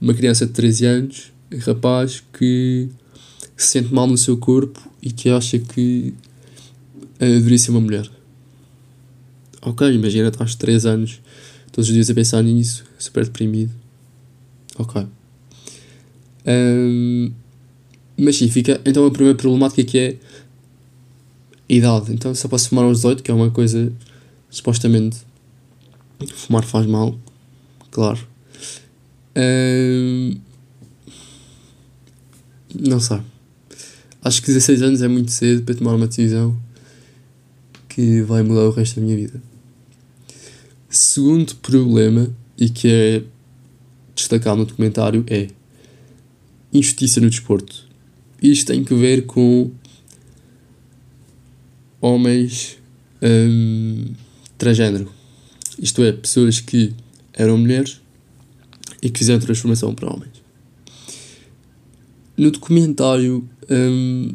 uma 0.01 0.15
criança 0.15 0.47
de 0.47 0.53
13 0.53 0.87
anos, 0.87 1.33
rapaz, 1.67 2.23
que 2.37 2.89
se 3.57 3.69
sente 3.69 3.93
mal 3.93 4.07
no 4.07 4.17
seu 4.17 4.39
corpo 4.39 4.81
e 5.03 5.13
que 5.13 5.29
acha 5.29 5.59
que 5.59 6.15
uh, 7.17 7.19
deveria 7.19 7.59
ser 7.59 7.73
uma 7.73 7.81
mulher. 7.81 8.11
Ok, 9.61 9.87
imagina, 9.93 10.29
estás 10.29 10.53
de 10.53 10.57
3 10.57 10.87
anos, 10.87 11.21
todos 11.71 11.89
os 11.89 11.95
dias 11.95 12.09
a 12.09 12.15
pensar 12.15 12.43
nisso, 12.43 12.85
super 12.99 13.25
deprimido. 13.25 13.71
Ok. 14.79 15.07
Um, 16.47 17.31
mas 18.17 18.37
sim, 18.37 18.49
fica 18.49 18.81
então 18.85 19.07
a 19.07 19.11
primeira 19.11 19.37
problemática 19.37 19.83
que 19.85 19.99
é 19.99 20.17
idade. 21.69 22.13
Então 22.13 22.35
só 22.35 22.49
posso 22.49 22.69
fumar 22.69 22.85
aos 22.85 22.99
18, 22.99 23.23
que 23.23 23.31
é 23.31 23.35
uma 23.35 23.51
coisa 23.51 23.93
supostamente 24.51 25.19
fumar 26.35 26.65
faz 26.65 26.87
mal, 26.87 27.19
claro. 27.91 28.19
Não 32.75 33.01
sei. 33.01 33.21
Acho 34.23 34.41
que 34.41 34.49
16 34.49 34.83
anos 34.83 35.03
é 35.03 35.09
muito 35.09 35.31
cedo 35.33 35.63
para 35.63 35.75
tomar 35.75 35.95
uma 35.95 36.07
decisão 36.07 36.57
que 37.89 38.23
vai 38.23 38.43
mudar 38.43 38.63
o 38.63 38.71
resto 38.71 39.01
da 39.01 39.07
minha 39.07 39.17
vida. 39.17 39.43
Segundo 40.89 41.57
problema, 41.57 42.31
e 42.57 42.69
que 42.69 42.89
é 42.89 43.23
destacado 44.15 44.59
no 44.59 44.67
documentário, 44.67 45.25
é 45.29 45.49
injustiça 46.73 47.21
no 47.21 47.29
desporto. 47.29 47.91
Isto 48.43 48.73
tem 48.73 48.83
que 48.83 48.95
ver 48.95 49.25
com 49.27 49.71
homens 52.01 52.77
um, 53.23 54.13
transgênero. 54.59 55.09
Isto 55.79 56.03
é, 56.03 56.13
pessoas 56.13 56.61
que 56.61 56.93
eram 57.33 57.57
mulheres 57.57 58.01
e 59.01 59.09
que 59.09 59.19
fizeram 59.19 59.41
transformação 59.41 59.95
para 59.95 60.13
homens. 60.13 60.43
No 62.37 62.51
documentário 62.51 63.49
um, 63.71 64.35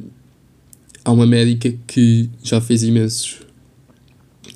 há 1.03 1.11
uma 1.11 1.25
médica 1.25 1.73
que 1.85 2.29
já 2.41 2.61
fez 2.61 2.83
imensos, 2.83 3.39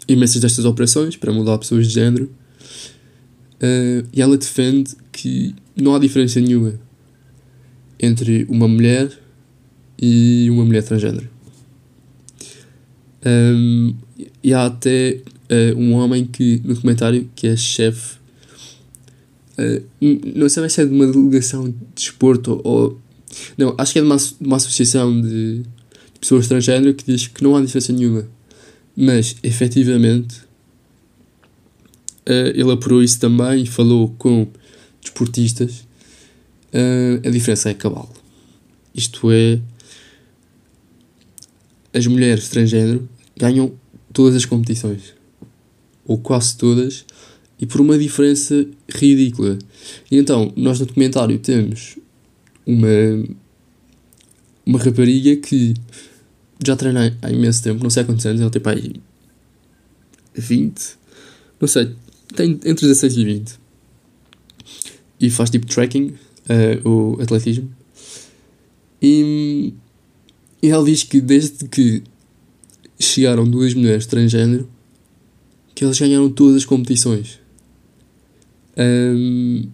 imensas 0.08 0.42
destas 0.42 0.64
operações 0.64 1.18
para 1.18 1.34
mudar 1.34 1.58
pessoas 1.58 1.88
de 1.88 1.94
género 1.94 2.32
uh, 3.62 4.08
e 4.14 4.22
ela 4.22 4.38
defende 4.38 4.96
que 5.12 5.54
não 5.76 5.94
há 5.94 6.00
diferença 6.00 6.40
nenhuma 6.40 6.80
entre 8.00 8.46
uma 8.50 8.68
mulher 8.68 9.21
e 10.02 10.50
uma 10.50 10.66
mulher 10.66 10.84
transgênero. 10.84 11.30
Um, 13.24 13.94
e 14.44 14.54
há 14.54 14.66
até 14.66 15.22
uh, 15.50 15.78
um 15.78 15.94
homem 15.94 16.26
que, 16.26 16.60
no 16.66 16.74
documentário, 16.74 17.30
que 17.36 17.48
é 17.48 17.56
chefe, 17.56 18.18
uh, 19.58 19.86
não 20.36 20.50
sei 20.50 20.68
se 20.70 20.82
é 20.82 20.86
de 20.86 20.94
uma 20.94 21.06
delegação 21.06 21.70
de 21.70 21.76
desporto 21.96 22.60
ou. 22.64 23.00
Não, 23.58 23.76
acho 23.78 23.94
que 23.94 24.00
é 24.00 24.02
de 24.02 24.08
uma, 24.08 24.18
de 24.18 24.36
uma 24.42 24.58
associação 24.58 25.22
de, 25.22 25.60
de 25.60 26.20
pessoas 26.20 26.48
transgênero 26.48 26.94
que 26.94 27.06
diz 27.06 27.28
que 27.28 27.44
não 27.44 27.56
há 27.56 27.62
diferença 27.62 27.94
nenhuma. 27.94 28.28
Mas, 28.96 29.38
efetivamente, 29.44 30.40
uh, 32.28 32.52
ele 32.54 32.72
apurou 32.72 33.04
isso 33.04 33.20
também 33.20 33.64
e 33.64 33.68
falou 33.68 34.14
com 34.18 34.48
desportistas. 35.02 35.88
a 37.26 37.30
diferença 37.30 37.70
é 37.70 37.74
cabal. 37.74 38.12
Isto 38.94 39.32
é, 39.32 39.60
as 41.94 42.08
mulheres 42.08 42.50
transgênero 42.50 43.08
ganham 43.38 43.74
todas 44.14 44.36
as 44.36 44.46
competições, 44.46 45.14
ou 46.06 46.18
quase 46.18 46.58
todas, 46.58 47.06
e 47.60 47.66
por 47.66 47.82
uma 47.82 47.98
diferença 47.98 48.66
ridícula. 48.90 49.58
E 50.10 50.18
então, 50.18 50.52
nós 50.56 50.80
no 50.80 50.86
documentário 50.86 51.38
temos 51.40 51.98
uma, 52.66 52.88
uma 54.66 54.80
rapariga 54.80 55.36
que 55.36 55.74
já 56.66 56.76
treina 56.76 57.18
há 57.22 57.32
imenso 57.32 57.64
tempo, 57.64 57.84
não 57.84 57.90
sei 57.90 58.04
há 58.04 58.06
quantos 58.06 58.26
anos, 58.26 58.42
ela 58.42 58.50
tem 58.50 58.62
para 58.62 58.78
aí 58.78 58.94
20, 60.34 60.98
não 61.60 61.68
sei, 61.68 61.96
tem 62.36 62.52
entre 62.66 62.88
16 62.88 63.18
e 63.18 63.26
20. 63.26 63.62
E 65.20 65.30
faz 65.30 65.50
tipo 65.50 65.68
tracking, 65.68 66.14
uh, 66.50 66.90
o 66.90 67.22
atletismo. 67.22 67.72
E, 69.02 69.74
e 70.62 70.70
ela 70.70 70.84
diz 70.86 71.04
que 71.04 71.20
desde 71.20 71.68
que 71.68 72.04
chegaram 73.00 73.50
duas 73.50 73.74
mulheres 73.74 74.06
transgênero, 74.06 74.70
que 75.74 75.84
elas 75.84 76.00
ganharam 76.00 76.30
todas 76.30 76.58
as 76.58 76.66
competições. 76.66 77.40
Um, 78.78 79.68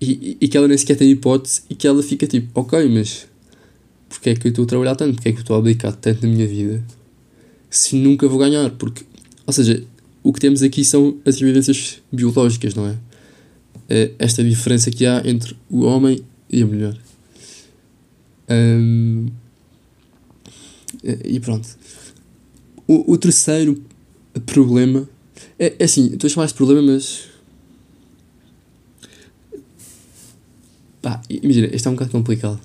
e, 0.00 0.36
e 0.40 0.48
que 0.48 0.56
ela 0.56 0.66
nem 0.66 0.76
sequer 0.76 0.96
tem 0.96 1.10
hipótese 1.10 1.62
e 1.70 1.74
que 1.74 1.86
ela 1.86 2.02
fica 2.02 2.26
tipo, 2.26 2.48
ok, 2.58 2.88
mas 2.88 3.28
porque 4.08 4.30
é 4.30 4.34
que 4.34 4.46
eu 4.46 4.50
estou 4.50 4.64
a 4.64 4.68
trabalhar 4.68 4.96
tanto? 4.96 5.14
Porque 5.14 5.28
é 5.28 5.32
que 5.32 5.38
eu 5.38 5.42
estou 5.42 5.56
a 5.56 5.58
abdicar 5.58 5.94
tanto 5.94 6.26
na 6.26 6.32
minha 6.32 6.46
vida 6.46 6.84
se 7.70 7.96
nunca 7.96 8.28
vou 8.28 8.38
ganhar? 8.38 8.70
Porque, 8.70 9.04
ou 9.46 9.52
seja, 9.52 9.82
o 10.22 10.32
que 10.32 10.40
temos 10.40 10.62
aqui 10.62 10.84
são 10.84 11.16
as 11.24 11.40
evidências 11.40 12.02
biológicas, 12.12 12.74
não 12.74 12.86
é? 12.86 12.96
é 13.88 14.10
esta 14.18 14.44
diferença 14.44 14.90
que 14.90 15.06
há 15.06 15.22
entre 15.24 15.56
o 15.70 15.82
homem 15.82 16.20
e 16.50 16.62
a 16.62 16.66
mulher. 16.66 16.96
Um, 18.50 19.28
e 21.02 21.40
pronto. 21.40 21.68
O, 22.86 23.12
o 23.12 23.18
terceiro 23.18 23.82
problema 24.46 25.08
é, 25.58 25.76
é 25.78 25.84
assim, 25.84 26.06
estou 26.12 26.28
a 26.28 26.30
chamar 26.30 26.46
de 26.46 26.54
problema, 26.54 26.82
mas. 26.82 27.28
Pá, 31.00 31.20
imagina, 31.28 31.68
este 31.72 31.86
é 31.86 31.90
um 31.90 31.94
bocado 31.94 32.12
complicado 32.12 32.60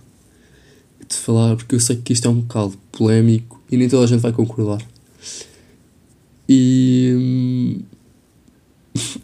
de 1.07 1.15
falar 1.15 1.55
porque 1.55 1.75
eu 1.75 1.79
sei 1.79 1.95
que 1.95 2.13
isto 2.13 2.27
é 2.27 2.31
um 2.31 2.41
bocado 2.41 2.77
polémico 2.91 3.61
e 3.71 3.77
nem 3.77 3.87
toda 3.87 4.03
a 4.03 4.07
gente 4.07 4.21
vai 4.21 4.31
concordar. 4.31 4.81
E. 6.47 7.79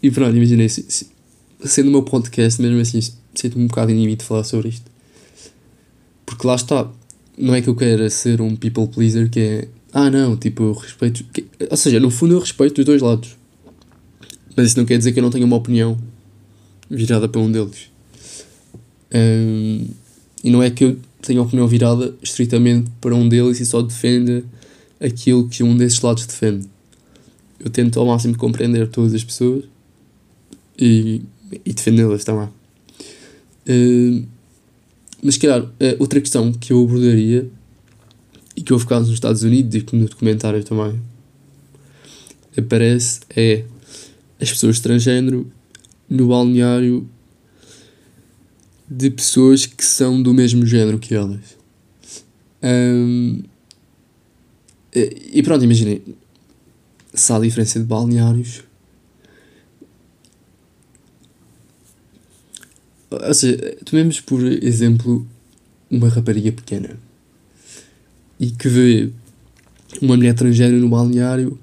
E 0.01 0.12
pronto, 0.12 0.36
imagina, 0.36 0.67
sendo 1.65 1.88
o 1.88 1.91
meu 1.91 2.03
podcast, 2.03 2.62
mesmo 2.62 2.79
assim, 2.79 3.00
sinto-me 3.33 3.63
um 3.63 3.67
bocado 3.67 3.91
inimigo 3.91 4.17
de 4.17 4.25
falar 4.25 4.43
sobre 4.43 4.69
isto. 4.69 4.91
Porque 6.25 6.45
lá 6.45 6.55
está, 6.55 6.91
não 7.37 7.55
é 7.55 7.61
que 7.61 7.69
eu 7.69 7.75
queira 7.75 8.09
ser 8.09 8.41
um 8.41 8.55
people 8.55 8.87
pleaser 8.87 9.29
que 9.29 9.39
é. 9.39 9.67
Ah, 9.91 10.09
não, 10.09 10.35
tipo, 10.35 10.63
eu 10.63 10.73
respeito. 10.73 11.23
Que, 11.25 11.45
ou 11.69 11.77
seja, 11.77 11.99
no 11.99 12.09
fundo 12.09 12.33
eu 12.33 12.39
respeito 12.39 12.79
os 12.79 12.85
dois 12.85 13.01
lados. 13.01 13.37
Mas 14.55 14.67
isso 14.67 14.77
não 14.77 14.85
quer 14.85 14.97
dizer 14.97 15.11
que 15.11 15.19
eu 15.19 15.23
não 15.23 15.29
tenha 15.29 15.45
uma 15.45 15.55
opinião 15.55 15.97
virada 16.89 17.27
para 17.27 17.41
um 17.41 17.51
deles. 17.51 17.89
Um, 19.13 19.87
e 20.43 20.49
não 20.49 20.61
é 20.61 20.69
que 20.69 20.83
eu 20.83 20.97
tenha 21.21 21.39
uma 21.39 21.47
opinião 21.47 21.67
virada 21.67 22.13
estritamente 22.21 22.91
para 22.99 23.15
um 23.15 23.27
deles 23.27 23.59
e 23.59 23.65
só 23.65 23.81
defenda 23.81 24.43
aquilo 24.99 25.47
que 25.47 25.63
um 25.63 25.75
desses 25.75 26.01
lados 26.01 26.25
defende. 26.25 26.67
Eu 27.59 27.69
tento 27.69 27.99
ao 27.99 28.05
máximo 28.05 28.37
compreender 28.37 28.87
todas 28.89 29.13
as 29.13 29.23
pessoas 29.23 29.63
e, 30.77 31.21
e 31.65 31.73
defendê-las 31.73 32.23
também. 32.23 32.49
Um, 33.67 34.25
mas, 35.23 35.37
calhar, 35.37 35.65
outra 35.99 36.19
questão 36.19 36.51
que 36.51 36.73
eu 36.73 36.83
abordaria 36.83 37.49
e 38.55 38.61
que 38.61 38.73
houve 38.73 38.85
casos 38.85 39.07
nos 39.07 39.15
Estados 39.15 39.43
Unidos 39.43 39.75
e 39.75 39.81
que 39.81 39.95
no 39.95 40.05
documentário 40.07 40.63
também 40.63 40.99
aparece 42.57 43.21
é 43.35 43.63
as 44.39 44.51
pessoas 44.51 44.79
transgênero 44.79 45.51
no 46.09 46.27
balneário 46.27 47.07
de 48.89 49.09
pessoas 49.09 49.65
que 49.65 49.83
são 49.83 50.21
do 50.21 50.33
mesmo 50.33 50.65
género 50.65 50.99
que 50.99 51.15
elas. 51.15 51.57
Um, 52.61 53.41
e 54.93 55.41
pronto, 55.41 55.63
imaginem, 55.63 56.01
se 57.13 57.33
há 57.33 57.39
diferença 57.39 57.79
de 57.79 57.85
balneários, 57.85 58.63
Ou 63.22 63.34
seja, 63.34 63.77
tomemos 63.86 64.20
por 64.20 64.43
exemplo 64.43 65.25
uma 65.89 66.10
rapariga 66.10 66.51
pequena 66.51 66.98
e 68.39 68.51
que 68.51 68.67
vê 68.67 69.10
uma 70.01 70.17
mulher 70.17 70.34
transgênero 70.34 70.79
no 70.79 70.89
balneário 70.89 71.58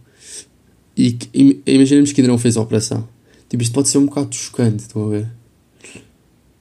e 0.97 1.13
que, 1.13 1.63
imaginemos 1.67 2.13
que 2.13 2.21
ainda 2.21 2.31
não 2.31 2.39
fez 2.39 2.57
a 2.57 2.61
operação. 2.61 3.09
Tipo, 3.49 3.63
isto 3.63 3.73
pode 3.73 3.89
ser 3.89 3.99
um 3.99 4.07
bocado 4.07 4.35
chocante, 4.35 4.83
estão 4.83 5.07
a 5.07 5.11
ver? 5.11 5.29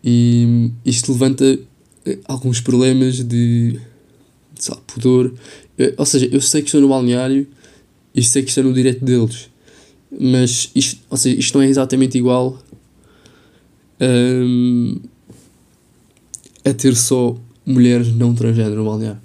E 0.04 0.72
isto 0.86 1.12
levanta 1.12 1.60
eh, 2.06 2.20
alguns 2.26 2.62
problemas 2.62 3.18
de, 3.18 3.74
de 3.74 3.80
pudor. 4.88 5.34
Ou 5.98 6.06
seja, 6.06 6.28
eu 6.32 6.42
sei 6.42 6.62
que 6.62 6.68
estou 6.68 6.82
no 6.82 6.90
balneário 6.90 7.48
e 8.16 8.24
sei 8.24 8.42
que 8.42 8.50
estou 8.50 8.64
no 8.64 8.74
direito 8.74 9.04
deles, 9.04 9.50
mas 10.12 10.72
isto, 10.74 11.00
ou 11.10 11.18
seja, 11.18 11.40
isto 11.40 11.58
não 11.58 11.64
é 11.64 11.68
exatamente 11.70 12.18
igual 12.18 12.60
um, 14.02 15.00
a 16.64 16.74
ter 16.74 16.96
só 16.96 17.36
mulheres 17.66 18.14
não 18.14 18.34
transgênero 18.34 18.76
no 18.76 18.86
balneário. 18.86 19.22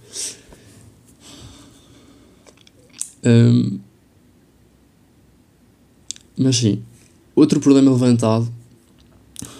Um, 3.25 3.79
mas 6.37 6.57
sim, 6.57 6.83
outro 7.35 7.61
problema 7.61 7.91
levantado 7.91 8.53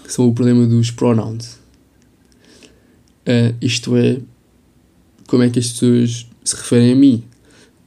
são 0.07 0.29
o 0.29 0.35
problema 0.35 0.67
dos 0.67 0.91
pronouns. 0.91 1.55
Uh, 3.27 3.57
isto 3.61 3.97
é, 3.97 4.21
como 5.27 5.43
é 5.43 5.51
que 5.51 5.59
as 5.59 5.69
pessoas 5.69 6.27
se 6.45 6.57
referem 6.57 6.93
a 6.93 6.97
mim. 6.97 7.25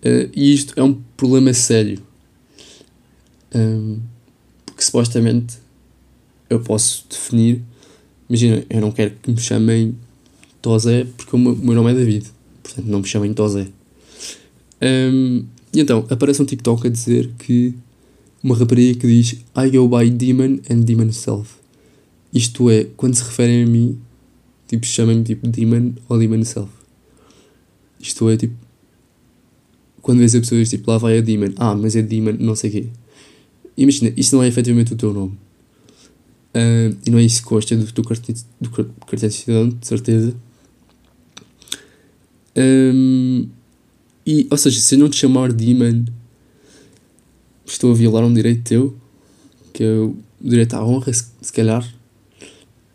Uh, 0.03 0.29
e 0.35 0.53
isto 0.53 0.73
é 0.75 0.83
um 0.83 0.93
problema 1.15 1.53
sério. 1.53 2.01
Um, 3.53 3.99
porque 4.65 4.81
supostamente 4.83 5.57
eu 6.49 6.59
posso 6.59 7.05
definir. 7.09 7.61
Imagina, 8.29 8.63
eu 8.69 8.81
não 8.81 8.91
quero 8.91 9.11
que 9.21 9.31
me 9.31 9.39
chamem 9.39 9.95
Tosé 10.61 11.05
porque 11.15 11.35
o 11.35 11.39
meu, 11.39 11.53
o 11.53 11.57
meu 11.57 11.75
nome 11.75 11.91
é 11.91 11.95
David. 11.95 12.25
Portanto, 12.63 12.85
não 12.85 12.99
me 12.99 13.07
chamem 13.07 13.33
Tosé. 13.33 13.67
Um, 14.81 15.45
e 15.73 15.79
então, 15.79 16.05
aparece 16.09 16.41
um 16.41 16.45
TikTok 16.45 16.87
a 16.87 16.89
dizer 16.89 17.29
que 17.39 17.73
uma 18.43 18.55
rapariga 18.55 18.99
que 18.99 19.07
diz 19.07 19.33
I 19.55 19.69
go 19.69 19.87
by 19.87 20.09
demon 20.09 20.59
and 20.69 20.81
demon 20.81 21.11
self. 21.11 21.55
Isto 22.33 22.69
é, 22.69 22.85
quando 22.95 23.15
se 23.15 23.23
referem 23.23 23.63
a 23.63 23.67
mim, 23.67 23.97
tipo, 24.67 24.85
chamem-me 24.85 25.23
tipo 25.23 25.47
demon 25.47 25.93
ou 26.07 26.19
demon 26.19 26.43
self. 26.43 26.69
Isto 27.99 28.29
é, 28.29 28.37
tipo, 28.37 28.55
quando 30.01 30.19
vês 30.19 30.35
a 30.35 30.39
pessoa 30.39 30.59
diz 30.59 30.69
tipo, 30.69 30.89
lá 30.89 30.97
vai 30.97 31.17
a 31.17 31.21
demon, 31.21 31.53
ah, 31.57 31.75
mas 31.75 31.95
é 31.95 32.01
demon, 32.01 32.33
não 32.39 32.55
sei 32.55 32.69
o 32.69 32.73
quê. 32.73 32.87
Imagina, 33.75 34.13
isto 34.15 34.35
não 34.35 34.43
é 34.43 34.47
efetivamente 34.47 34.93
o 34.93 34.95
teu 34.95 35.13
nome. 35.13 35.37
Uh, 36.55 36.97
e 37.05 37.09
não 37.09 37.19
é 37.19 37.23
isso 37.23 37.41
que 37.41 37.47
consta 37.47 37.75
do 37.75 38.03
cartão, 38.03 38.35
do 38.59 38.69
cartão 38.69 39.29
de 39.29 39.31
cidadão, 39.31 39.69
de 39.69 39.87
certeza. 39.87 40.35
Um, 42.57 43.47
e, 44.25 44.47
ou 44.49 44.57
seja, 44.57 44.79
se 44.79 44.95
eu 44.95 44.99
não 44.99 45.09
te 45.09 45.17
chamar 45.17 45.53
Demon, 45.53 46.05
estou 47.65 47.91
a 47.91 47.95
violar 47.95 48.23
um 48.23 48.33
direito 48.33 48.63
teu, 48.63 48.97
que 49.71 49.83
é 49.83 49.93
o 49.93 50.15
direito 50.41 50.73
à 50.73 50.85
honra, 50.85 51.13
se, 51.13 51.25
se 51.41 51.53
calhar. 51.53 51.87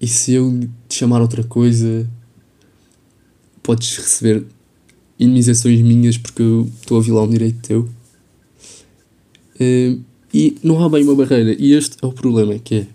E 0.01 0.07
se 0.09 0.33
eu 0.33 0.69
te 0.89 0.97
chamar 0.97 1.23
outra 1.23 1.45
coisa, 1.45 2.11
podes 3.63 3.97
receber 3.97 4.45
indemnizações 5.19 5.81
minhas 5.81 6.19
porque 6.19 6.43
eu 6.43 6.69
estou 6.81 6.99
a 6.99 7.03
violar 7.03 7.25
um 7.25 7.31
direito 7.31 7.61
teu. 7.61 7.89
Um, 9.61 10.03
e 10.35 10.57
não 10.63 10.83
há 10.83 10.89
bem 10.89 11.05
uma 11.05 11.15
barreira. 11.15 11.55
E 11.59 11.73
este 11.73 11.97
é 12.03 12.07
o 12.07 12.13
problema, 12.13 12.59
que 12.59 12.75
é... 12.75 12.87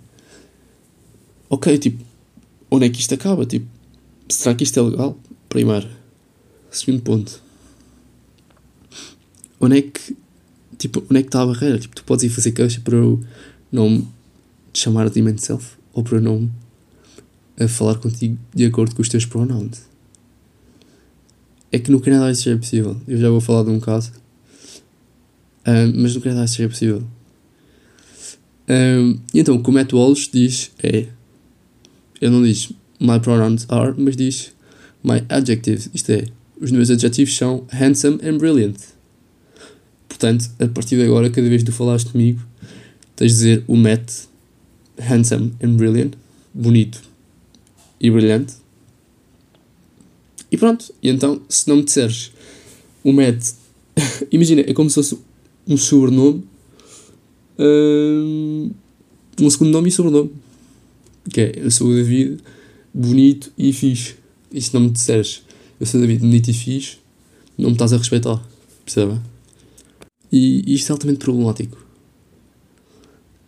Ok, 1.49 1.77
tipo, 1.77 2.03
onde 2.69 2.85
é 2.85 2.89
que 2.89 2.99
isto 2.99 3.13
acaba? 3.13 3.45
Tipo, 3.45 3.65
será 4.29 4.53
que 4.55 4.63
isto 4.63 4.79
é 4.79 4.83
legal? 4.83 5.17
Primeiro. 5.47 5.87
Segundo 6.69 7.01
ponto. 7.01 7.41
Onde 9.59 9.77
é 9.77 9.81
que... 9.81 10.15
Tipo, 10.77 11.03
onde 11.09 11.19
é 11.19 11.21
que 11.21 11.29
está 11.29 11.41
a 11.41 11.45
barreira? 11.45 11.79
Tipo, 11.79 11.95
tu 11.95 12.03
podes 12.03 12.23
ir 12.23 12.29
fazer 12.29 12.51
queixa 12.51 12.81
para 12.81 12.95
eu 12.95 13.23
não 13.71 14.07
te 14.71 14.79
chamar 14.79 15.09
de 15.09 15.15
Demon 15.15 15.37
Self 15.37 15.75
ou 15.93 16.03
para 16.03 16.17
eu 16.17 16.21
não 16.21 16.49
a 17.59 17.67
falar 17.67 17.95
contigo 17.95 18.37
de 18.53 18.65
acordo 18.65 18.95
com 18.95 19.01
os 19.01 19.09
teus 19.09 19.25
pronouns. 19.25 19.81
É 21.71 21.79
que 21.79 21.91
no 21.91 21.99
Canadá 21.99 22.31
isso 22.31 22.43
já 22.43 22.51
é 22.51 22.57
possível. 22.57 22.95
Eu 23.07 23.17
já 23.17 23.29
vou 23.29 23.41
falar 23.41 23.63
de 23.63 23.71
um 23.71 23.79
caso. 23.79 24.11
Um, 25.65 26.01
mas 26.01 26.15
no 26.15 26.21
Canadá 26.21 26.45
isso 26.45 26.57
já 26.57 26.65
é 26.65 26.67
possível. 26.67 27.03
Um, 28.69 29.19
então, 29.33 29.55
o 29.55 29.63
que 29.63 29.69
o 29.69 29.73
Matt 29.73 29.91
Walsh 29.93 30.29
diz 30.31 30.71
é. 30.81 31.07
Ele 32.21 32.31
não 32.31 32.43
diz 32.43 32.71
my 32.99 33.19
pronouns 33.19 33.65
are, 33.69 33.93
mas 33.97 34.15
diz 34.15 34.51
my 35.03 35.23
adjectives. 35.29 35.89
Isto 35.93 36.11
é, 36.11 36.25
os 36.59 36.71
meus 36.71 36.89
adjetivos 36.89 37.35
são 37.35 37.65
handsome 37.71 38.19
and 38.23 38.37
brilliant. 38.37 38.77
Portanto, 40.07 40.49
a 40.59 40.67
partir 40.67 40.95
de 40.95 41.03
agora, 41.03 41.29
cada 41.29 41.47
vez 41.47 41.61
que 41.61 41.69
tu 41.69 41.75
falaste 41.75 42.11
comigo, 42.11 42.41
tens 43.15 43.33
de 43.33 43.37
dizer 43.37 43.63
o 43.67 43.75
Matt 43.75 44.27
handsome 44.99 45.53
and 45.63 45.75
brilliant, 45.75 46.13
bonito 46.53 47.01
e 47.99 48.09
brilhante. 48.09 48.55
E 50.51 50.57
pronto, 50.57 50.93
e 51.03 51.09
então, 51.09 51.41
se 51.49 51.67
não 51.67 51.77
me 51.77 51.83
disseres 51.83 52.31
o 53.03 53.11
Matt, 53.11 53.53
imagina, 54.31 54.61
é 54.61 54.73
como 54.73 54.89
se 54.89 54.95
fosse 54.95 55.17
um 55.67 55.77
sobrenome, 55.77 56.43
um, 57.59 58.71
um 59.39 59.49
segundo 59.49 59.71
nome 59.71 59.89
e 59.89 59.91
sobrenome. 59.91 60.31
Que 61.29 61.41
é, 61.41 61.51
eu 61.57 61.71
sou 61.71 61.89
o 61.89 61.93
David, 61.93 62.37
bonito 62.93 63.51
e 63.57 63.73
fixe. 63.73 64.15
E 64.51 64.61
se 64.61 64.73
não 64.73 64.81
me 64.81 64.89
disseres, 64.89 65.43
eu 65.79 65.85
sou 65.85 65.99
o 65.99 66.01
David, 66.01 66.21
bonito 66.21 66.49
e 66.49 66.53
fixe, 66.53 66.97
não 67.57 67.69
me 67.69 67.75
estás 67.75 67.93
a 67.93 67.97
respeitar, 67.97 68.41
percebe? 68.85 69.19
E 70.31 70.73
isto 70.73 70.89
é 70.89 70.93
altamente 70.93 71.19
problemático. 71.19 71.77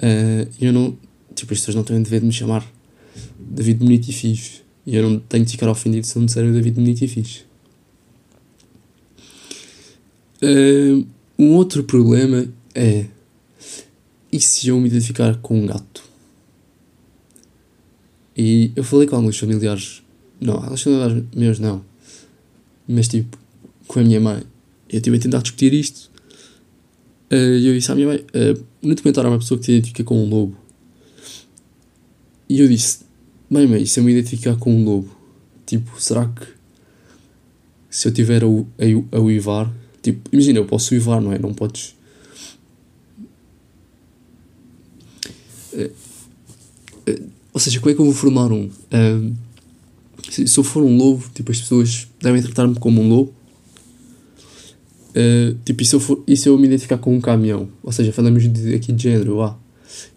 Uh, 0.02 0.48
eu 0.62 0.72
não, 0.72 0.98
tipo, 1.36 1.54
as 1.54 1.60
pessoas 1.60 1.76
não 1.76 1.84
têm 1.84 1.98
o 1.98 2.04
dever 2.04 2.22
de 2.22 2.26
me 2.26 2.32
chamar 2.32 2.66
David 3.38 3.80
bonito 3.80 4.10
e 4.10 4.14
fixe. 4.14 4.62
E 4.86 4.96
eu 4.96 5.08
não 5.08 5.20
tenho 5.20 5.46
de 5.46 5.52
ficar 5.52 5.70
ofendido 5.70 6.06
se 6.06 6.16
não 6.16 6.22
me 6.22 6.28
disserem 6.28 6.52
David 6.52 6.76
bonito 6.76 7.04
e 7.04 7.08
fixe. 7.08 7.44
Uh, 10.42 11.06
um 11.38 11.54
outro 11.56 11.84
problema 11.84 12.48
é. 12.74 13.06
E 14.32 14.40
se 14.40 14.70
eu 14.70 14.80
me 14.80 14.88
identificar 14.88 15.38
com 15.38 15.60
um 15.60 15.66
gato? 15.66 16.09
E 18.42 18.72
eu 18.74 18.86
falei 18.86 19.06
com 19.06 19.18
alguns 19.18 19.38
familiares. 19.38 20.02
Não, 20.40 20.54
alguns 20.54 20.82
familiares 20.82 21.26
meus 21.36 21.60
não. 21.60 21.84
Mas 22.88 23.10
tipo, 23.10 23.38
com 23.86 24.00
a 24.00 24.04
minha 24.04 24.22
mãe. 24.22 24.44
Eu 24.90 25.00
estive 25.00 25.18
a 25.18 25.20
tentar 25.20 25.42
discutir 25.42 25.74
isto. 25.74 26.10
E 27.30 27.36
uh, 27.36 27.68
eu 27.68 27.74
disse 27.74 27.92
à 27.92 27.96
minha 27.96 28.08
mãe: 28.08 28.20
uh, 28.20 28.66
no 28.82 28.96
documentário 28.96 29.30
há 29.30 29.34
uma 29.34 29.40
pessoa 29.40 29.60
que 29.60 29.66
se 29.66 29.74
identifica 29.74 30.06
com 30.06 30.24
um 30.24 30.30
lobo. 30.30 30.58
E 32.48 32.62
eu 32.62 32.68
disse: 32.70 33.00
Bem, 33.52 33.68
mas 33.68 33.92
se 33.92 34.00
eu 34.00 34.06
me 34.06 34.14
identificar 34.14 34.56
com 34.56 34.74
um 34.74 34.86
lobo, 34.86 35.14
tipo, 35.66 36.02
será 36.02 36.26
que 36.26 36.48
se 37.90 38.08
eu 38.08 38.14
tiver 38.14 38.42
a, 38.42 38.48
a, 38.48 39.18
a 39.18 39.20
uivar, 39.20 39.70
tipo, 40.02 40.30
imagina, 40.32 40.60
eu 40.60 40.66
posso 40.66 40.94
uivar, 40.94 41.20
não 41.20 41.34
é? 41.34 41.38
Não 41.38 41.54
podes. 41.54 41.94
Uh, 45.74 45.92
ou 47.54 47.60
seja, 47.60 47.80
como 47.80 47.92
é 47.92 47.96
que 47.96 48.02
eu 48.02 48.06
vou 48.06 48.14
formar 48.14 48.52
um? 48.52 48.66
Uh, 48.66 49.34
se, 50.30 50.48
se, 50.48 50.58
eu 50.58 50.64
for 50.64 50.84
um 50.84 50.96
lobo, 50.96 51.24
tipo, 51.34 51.52
as 51.52 51.60
pessoas 51.60 52.08
devem 52.22 52.42
tratar-me 52.42 52.76
como 52.76 53.02
um 53.02 53.10
lobo. 53.10 53.34
tipo, 55.66 55.82
e 55.82 55.86
se, 55.86 55.96
eu 55.96 56.00
for, 56.00 56.24
e 56.28 56.38
se 56.38 56.48
eu 56.48 56.58
me 56.58 56.68
identificar 56.68 56.98
com 56.98 57.16
um 57.16 57.22
caminhão? 57.22 57.70
Ou 57.84 57.92
seja, 57.92 58.12
falamos 58.14 58.48
de, 58.52 58.76
aqui 58.76 58.92
de 58.92 59.04
género, 59.04 59.42
ah, 59.42 59.58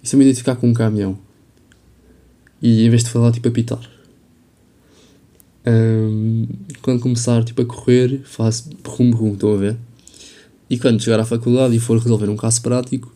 e 0.03 0.09
se 0.09 0.15
eu 0.15 0.19
me 0.19 0.25
identificar 0.25 0.57
com 0.57 0.69
um 0.69 0.75
caminhão? 0.75 1.19
E 2.61 2.85
em 2.85 2.91
vez 2.91 3.03
de 3.03 3.11
falar, 3.11 3.33
tipo, 3.33 3.49
a 3.49 3.51
pitar. 3.51 3.91
Um, 5.65 6.47
quando 6.81 7.01
começar, 7.01 7.43
tipo, 7.45 7.63
a 7.63 7.65
correr, 7.65 8.21
faço 8.25 8.71
rum-rum, 8.85 9.35
estão 9.35 9.55
a 9.55 9.57
ver? 9.57 9.77
E 10.69 10.79
quando 10.79 11.03
chegar 11.03 11.21
à 11.21 11.25
faculdade 11.25 11.77
e 11.77 11.81
for 11.81 11.99
resolver 11.99 12.29
um 12.29 12.37
caso 12.37 12.63
prático, 12.63 13.13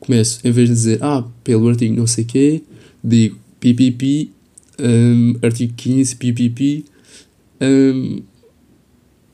começo, 0.00 0.40
em 0.44 0.50
vez 0.50 0.68
de 0.68 0.74
dizer, 0.74 0.98
ah, 1.02 1.24
pelo 1.44 1.68
artigo 1.68 1.94
não 1.94 2.06
sei 2.06 2.24
quê, 2.24 2.62
digo 3.02 3.38
pipipi, 3.60 4.32
um, 4.78 5.34
artigo 5.42 5.74
15, 5.74 6.16
pipipi. 6.16 6.84
Um, 7.60 8.22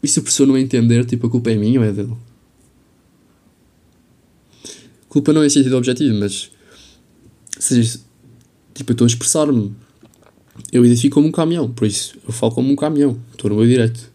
e 0.03 0.09
se 0.09 0.19
o 0.19 0.23
professor 0.23 0.47
não 0.47 0.57
entender, 0.57 1.05
tipo, 1.05 1.27
a 1.27 1.31
culpa 1.31 1.51
é 1.51 1.57
minha 1.57 1.81
ou 1.81 1.87
é 1.87 1.93
dele? 1.93 2.17
A 5.03 5.09
culpa 5.09 5.33
não 5.33 5.43
é 5.43 5.49
sentido 5.49 5.77
objetivo, 5.77 6.19
mas... 6.19 6.51
Seja, 7.59 7.99
Tipo, 8.79 8.93
eu 8.93 8.95
estou 8.95 9.07
a 9.07 9.09
expressar-me. 9.09 9.75
Eu 10.71 10.85
identifico 10.85 11.15
como 11.15 11.27
um 11.27 11.33
caminhão, 11.33 11.69
por 11.69 11.85
isso 11.85 12.17
eu 12.25 12.33
falo 12.33 12.53
como 12.53 12.73
um 12.73 12.77
caminhão. 12.77 13.19
Estou 13.33 13.51
no 13.51 13.57
meu 13.57 13.67
direito. 13.67 14.09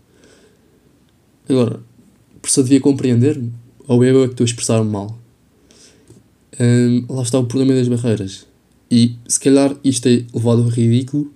Agora, 1.49 1.81
a 2.33 2.39
pessoa 2.39 2.63
devia 2.63 2.79
compreender-me? 2.79 3.51
Ou 3.85 4.05
eu 4.05 4.23
é 4.23 4.27
que 4.27 4.31
estou 4.31 4.45
a 4.45 4.47
expressar-me 4.47 4.89
mal? 4.89 5.19
Um, 6.57 7.05
lá 7.09 7.23
está 7.23 7.39
o 7.39 7.45
problema 7.45 7.73
das 7.77 7.89
barreiras. 7.89 8.47
E 8.93 9.17
se 9.27 9.39
calhar 9.39 9.75
isto 9.83 10.07
é 10.07 10.23
levado 10.31 10.61
ao 10.61 10.67
ridículo, 10.67 11.33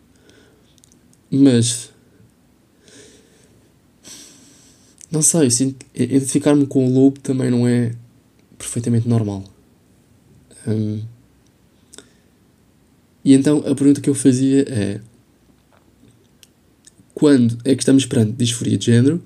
mas. 1.31 1.89
Não 5.09 5.23
sei, 5.23 5.47
identificar-me 5.95 6.67
com 6.67 6.87
o 6.87 6.93
lobo 6.93 7.19
também 7.19 7.49
não 7.49 7.67
é 7.67 7.95
perfeitamente 8.59 9.09
normal. 9.09 9.43
Um, 10.67 11.01
e 13.25 13.33
então 13.33 13.57
a 13.65 13.73
pergunta 13.73 14.01
que 14.01 14.09
eu 14.11 14.13
fazia 14.13 14.61
é: 14.69 15.01
quando 17.15 17.57
é 17.65 17.73
que 17.73 17.81
estamos 17.81 18.05
perante 18.05 18.33
disforia 18.33 18.77
de 18.77 18.85
género? 18.85 19.23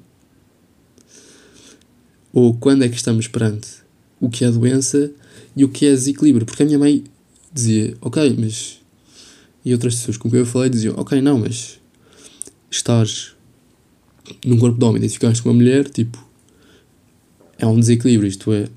Ou 2.32 2.54
quando 2.54 2.84
é 2.84 2.88
que 2.88 2.96
estamos 2.96 3.28
perante 3.28 3.67
o 4.22 4.30
que 4.30 4.46
é 4.46 4.52
doença 4.52 5.12
e 5.54 5.65
o 5.65 5.70
que 5.70 5.86
é 5.86 5.91
desequilíbrio? 5.91 6.46
Porque 6.46 6.63
a 6.63 6.65
minha 6.65 6.80
mãe 6.80 7.04
dizia: 7.53 7.97
Ok, 8.01 8.35
mas. 8.37 8.79
E 9.63 9.73
outras 9.73 9.95
pessoas 9.95 10.17
com 10.17 10.29
quem 10.29 10.39
eu 10.39 10.45
falei 10.45 10.69
diziam: 10.69 10.95
Ok, 10.97 11.21
não, 11.21 11.39
mas. 11.39 11.79
Estás 12.69 13.35
num 14.45 14.57
corpo 14.57 14.77
de 14.77 14.85
homem, 14.85 14.97
identificaste 14.97 15.43
com 15.43 15.49
uma 15.49 15.55
mulher, 15.55 15.89
tipo. 15.89 16.23
É 17.57 17.65
um 17.65 17.79
desequilíbrio, 17.79 18.27
isto 18.27 18.51
é. 18.51 18.67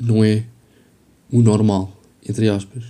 Não 0.00 0.22
é 0.22 0.44
o 1.30 1.42
normal, 1.42 2.00
entre 2.26 2.48
aspas. 2.48 2.84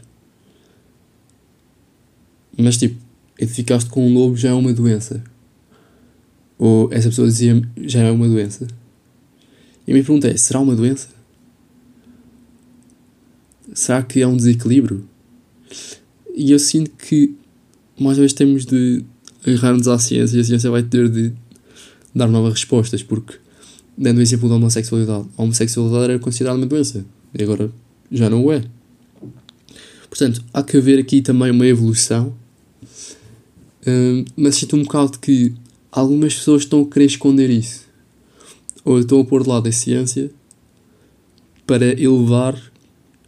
Mas 2.56 2.76
tipo, 2.76 3.00
identificaste 3.38 3.88
com 3.88 4.06
um 4.06 4.12
lobo 4.12 4.36
já 4.36 4.50
é 4.50 4.52
uma 4.52 4.72
doença. 4.72 5.22
Ou 6.58 6.92
essa 6.92 7.08
pessoa 7.08 7.28
dizia 7.28 7.62
já 7.78 8.02
é 8.02 8.10
uma 8.10 8.28
doença. 8.28 8.66
E 9.86 9.90
a 9.90 9.94
minha 9.94 10.04
pergunta 10.04 10.28
é: 10.28 10.36
será 10.36 10.60
uma 10.60 10.74
doença? 10.74 11.08
Será 13.72 14.02
que 14.02 14.20
é 14.20 14.26
um 14.26 14.36
desequilíbrio? 14.36 15.08
E 16.38 16.52
eu 16.52 16.58
sinto 16.60 16.92
que 16.92 17.34
mais 17.98 18.16
uma 18.16 18.20
vez 18.20 18.32
temos 18.32 18.64
de 18.64 19.04
agarrar-nos 19.44 19.88
à 19.88 19.98
ciência 19.98 20.36
e 20.36 20.40
a 20.40 20.44
ciência 20.44 20.70
vai 20.70 20.84
ter 20.84 21.08
de 21.08 21.32
dar 22.14 22.28
novas 22.28 22.52
respostas, 22.52 23.02
porque, 23.02 23.34
dando 23.96 24.18
o 24.18 24.22
exemplo 24.22 24.48
da 24.48 24.54
homossexualidade, 24.54 25.26
a 25.36 25.42
homossexualidade 25.42 26.04
era 26.04 26.18
considerada 26.20 26.56
uma 26.56 26.66
doença 26.66 27.04
e 27.36 27.42
agora 27.42 27.72
já 28.12 28.30
não 28.30 28.52
é. 28.52 28.62
Portanto, 30.08 30.44
há 30.54 30.62
que 30.62 30.76
haver 30.76 31.00
aqui 31.00 31.22
também 31.22 31.50
uma 31.50 31.66
evolução, 31.66 32.32
hum, 33.84 34.24
mas 34.36 34.54
sinto 34.54 34.76
um 34.76 34.84
bocado 34.84 35.18
que 35.18 35.52
algumas 35.90 36.36
pessoas 36.36 36.62
estão 36.62 36.82
a 36.82 36.86
querer 36.86 37.06
esconder 37.06 37.50
isso, 37.50 37.84
ou 38.84 39.00
estão 39.00 39.18
a 39.18 39.24
pôr 39.24 39.42
de 39.42 39.48
lado 39.48 39.68
a 39.68 39.72
ciência 39.72 40.30
para 41.66 42.00
elevar 42.00 42.56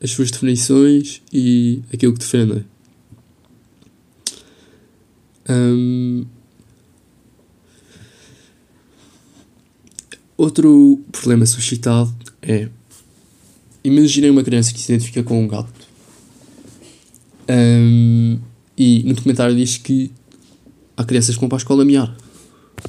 as 0.01 0.13
suas 0.13 0.31
definições 0.31 1.21
e 1.33 1.83
aquilo 1.93 2.13
que 2.13 2.21
defendem. 2.21 2.65
Um, 5.51 6.25
outro 10.37 11.01
problema 11.11 11.45
suscitado 11.45 12.15
é 12.41 12.69
imaginem 13.83 14.31
uma 14.31 14.45
criança 14.45 14.73
que 14.73 14.81
se 14.81 14.93
identifica 14.93 15.23
com 15.25 15.43
um 15.43 15.49
gato. 15.49 15.89
Um, 17.49 18.39
e 18.79 19.03
no 19.03 19.15
documentário 19.15 19.57
diz 19.57 19.77
que 19.77 20.13
há 20.97 21.05
crianças 21.05 21.35
que 21.35 21.41
vão 21.41 21.49
para 21.49 21.57
a 21.57 21.59
escola 21.59 21.85
miar. 21.85 22.17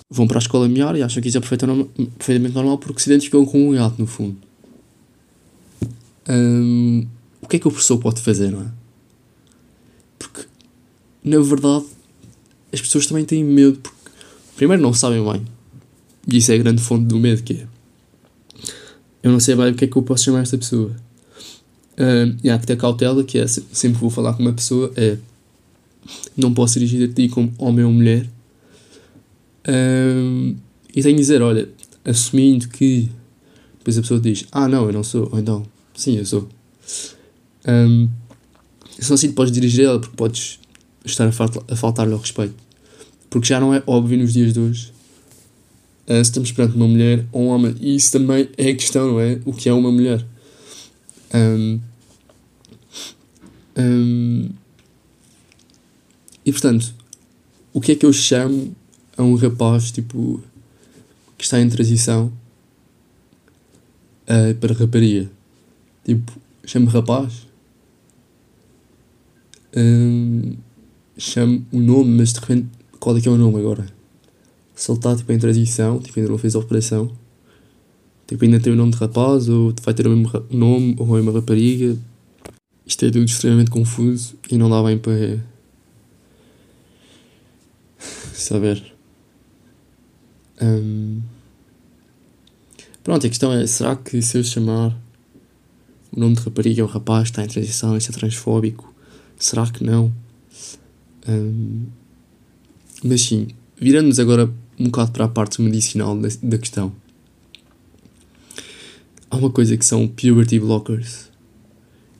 Vão 0.10 0.28
para 0.28 0.38
a 0.38 0.40
escola 0.40 0.70
miar 0.70 0.96
e 0.96 1.02
acham 1.02 1.22
que 1.22 1.30
isso 1.30 1.38
é 1.38 1.42
perfeitamente 1.42 2.54
normal 2.54 2.78
porque 2.78 3.02
se 3.02 3.10
identificam 3.10 3.46
com 3.46 3.70
um 3.70 3.74
gato 3.74 4.00
no 4.00 4.06
fundo. 4.06 4.38
Um, 6.30 7.08
o 7.42 7.48
que 7.48 7.56
é 7.56 7.60
que 7.60 7.68
o 7.68 7.72
professor 7.72 7.98
pode 7.98 8.22
fazer, 8.22 8.52
não 8.52 8.62
é? 8.62 8.72
Porque, 10.20 10.46
na 11.24 11.40
verdade, 11.40 11.86
as 12.74 12.82
pessoas 12.82 13.06
também 13.06 13.26
têm 13.26 13.44
medo, 13.44 13.80
porque, 13.80 14.12
primeiro, 14.56 14.82
não 14.82 14.94
sabem 14.94 15.24
bem. 15.24 15.46
E 16.28 16.38
isso 16.38 16.52
é 16.52 16.56
a 16.56 16.58
grande 16.58 16.82
fonte 16.82 17.06
do 17.06 17.20
medo, 17.20 17.44
que 17.44 17.54
é... 17.54 17.68
Eu 19.24 19.32
não 19.32 19.40
sei 19.40 19.56
bem 19.56 19.72
o 19.72 19.76
que 19.76 19.86
é 19.86 19.88
que 19.88 19.96
eu 19.96 20.02
posso 20.02 20.24
chamar 20.24 20.42
esta 20.42 20.58
pessoa. 20.58 20.96
Um, 21.98 22.38
e 22.44 22.50
há 22.50 22.58
que 22.58 22.66
ter 22.66 22.78
cautela, 22.78 23.24
que 23.24 23.38
é, 23.38 23.48
sempre 23.48 24.00
vou 24.00 24.10
falar 24.10 24.34
com 24.34 24.42
uma 24.42 24.54
pessoa, 24.54 24.92
é... 24.96 25.18
Não 26.36 26.54
posso 26.54 26.80
dirigir 26.80 27.10
a 27.10 27.14
ti 27.14 27.30
como 27.30 27.54
homem 27.58 27.86
ou 27.86 27.92
mulher. 27.92 28.28
Um, 29.68 30.56
e 30.96 31.02
tenho 31.02 31.16
que 31.16 31.22
dizer, 31.22 31.42
olha, 31.42 31.70
assumindo 32.06 32.68
que... 32.70 33.10
Depois 33.78 33.98
a 33.98 34.02
pessoa 34.02 34.20
diz, 34.20 34.46
ah, 34.52 34.68
não, 34.68 34.86
eu 34.86 34.94
não 34.94 35.04
sou. 35.04 35.28
Ou 35.32 35.40
então, 35.40 35.66
sim, 35.96 36.18
eu 36.18 36.26
sou. 36.26 36.48
Um, 37.68 38.08
só 39.00 39.16
assim 39.16 39.32
podes 39.32 39.52
dirigir 39.52 39.86
ela, 39.86 40.00
porque 40.00 40.16
podes 40.16 40.60
estar 41.06 41.28
a, 41.28 41.32
falta, 41.32 41.62
a 41.72 41.76
faltar-lhe 41.76 42.14
ao 42.14 42.20
respeito. 42.20 42.56
Porque 43.30 43.48
já 43.48 43.60
não 43.60 43.74
é 43.74 43.82
óbvio 43.88 44.18
nos 44.18 44.34
dias 44.34 44.54
de 44.54 44.60
hoje 44.60 44.92
uh, 46.08 46.14
se 46.16 46.22
estamos 46.22 46.52
perante 46.52 46.76
uma 46.76 46.88
mulher 46.88 47.26
ou 47.32 47.44
um 47.44 47.48
homem. 47.48 47.76
E 47.80 47.96
isso 47.96 48.12
também 48.12 48.50
é 48.58 48.70
a 48.70 48.76
questão, 48.76 49.08
não 49.08 49.20
é? 49.20 49.40
O 49.46 49.54
que 49.54 49.70
é 49.70 49.74
uma 49.74 49.92
mulher? 49.92 50.26
Um, 51.34 51.80
um, 53.78 54.50
e 56.46 56.52
portanto, 56.52 56.94
o 57.74 57.80
que 57.80 57.94
é 57.94 57.96
que 57.96 58.06
eu 58.06 58.12
chamo 58.12 58.76
a 59.16 59.24
um 59.24 59.36
rapaz 59.36 59.92
tipo 59.92 60.44
que 61.38 61.44
está 61.44 61.60
em 61.60 61.70
transição 61.70 62.32
uh, 64.28 64.56
para 64.56 64.74
rapariga? 64.74 65.30
Tipo, 66.04 66.32
chamo 66.66 66.88
rapaz? 66.88 67.48
Hum, 69.76 70.58
chamo 71.22 71.64
o 71.72 71.80
nome, 71.80 72.18
mas 72.18 72.34
de 72.34 72.40
repente, 72.40 72.68
qual 73.00 73.16
é 73.16 73.22
que 73.22 73.28
é 73.28 73.32
o 73.32 73.38
nome 73.38 73.60
agora? 73.60 73.86
Se 74.74 74.90
ele 74.90 74.98
está 74.98 75.16
tipo, 75.16 75.32
em 75.32 75.38
transição, 75.38 76.00
tipo, 76.00 76.20
ainda 76.20 76.32
não 76.32 76.38
fez 76.38 76.56
a 76.56 76.60
operação, 76.60 77.12
tipo, 78.28 78.44
ainda 78.44 78.60
tem 78.60 78.74
o 78.74 78.76
nome 78.76 78.92
de 78.92 78.98
rapaz, 78.98 79.48
ou 79.48 79.74
vai 79.84 79.94
ter 79.94 80.08
o 80.08 80.10
mesmo 80.10 80.46
nome, 80.50 80.96
ou 80.98 81.18
é 81.18 81.22
uma 81.22 81.32
rapariga. 81.32 81.96
Isto 82.86 83.06
é 83.06 83.12
tudo 83.12 83.26
extremamente 83.26 83.70
confuso 83.70 84.36
e 84.50 84.58
não 84.58 84.70
dá 84.70 84.82
bem 84.82 84.98
para 84.98 85.40
saber. 88.34 88.84
Um, 90.60 91.22
pronto, 93.04 93.28
a 93.28 93.30
questão 93.30 93.54
é: 93.54 93.68
será 93.68 93.96
que 93.96 94.20
se 94.24 94.40
eu 94.40 94.44
chamar 94.44 94.98
o 96.12 96.20
nome 96.20 96.36
de 96.36 96.42
rapariga 96.42 96.82
é 96.82 96.84
o 96.84 96.88
rapaz, 96.88 97.26
está 97.26 97.44
em 97.44 97.48
transição, 97.48 97.96
isso 97.96 98.12
é 98.12 98.14
transfóbico? 98.14 98.92
Será 99.38 99.68
que 99.68 99.84
não? 99.84 100.12
Mas 103.04 103.22
sim, 103.22 103.48
virando-nos 103.80 104.20
agora 104.20 104.52
um 104.80 104.86
bocado 104.86 105.12
para 105.12 105.26
a 105.26 105.28
parte 105.28 105.62
medicinal 105.62 106.18
da, 106.18 106.30
da 106.42 106.58
questão. 106.58 106.92
Há 109.30 109.38
uma 109.38 109.50
coisa 109.50 109.78
que 109.78 109.86
são 109.86 110.08
puberty 110.08 110.60
blockers, 110.60 111.30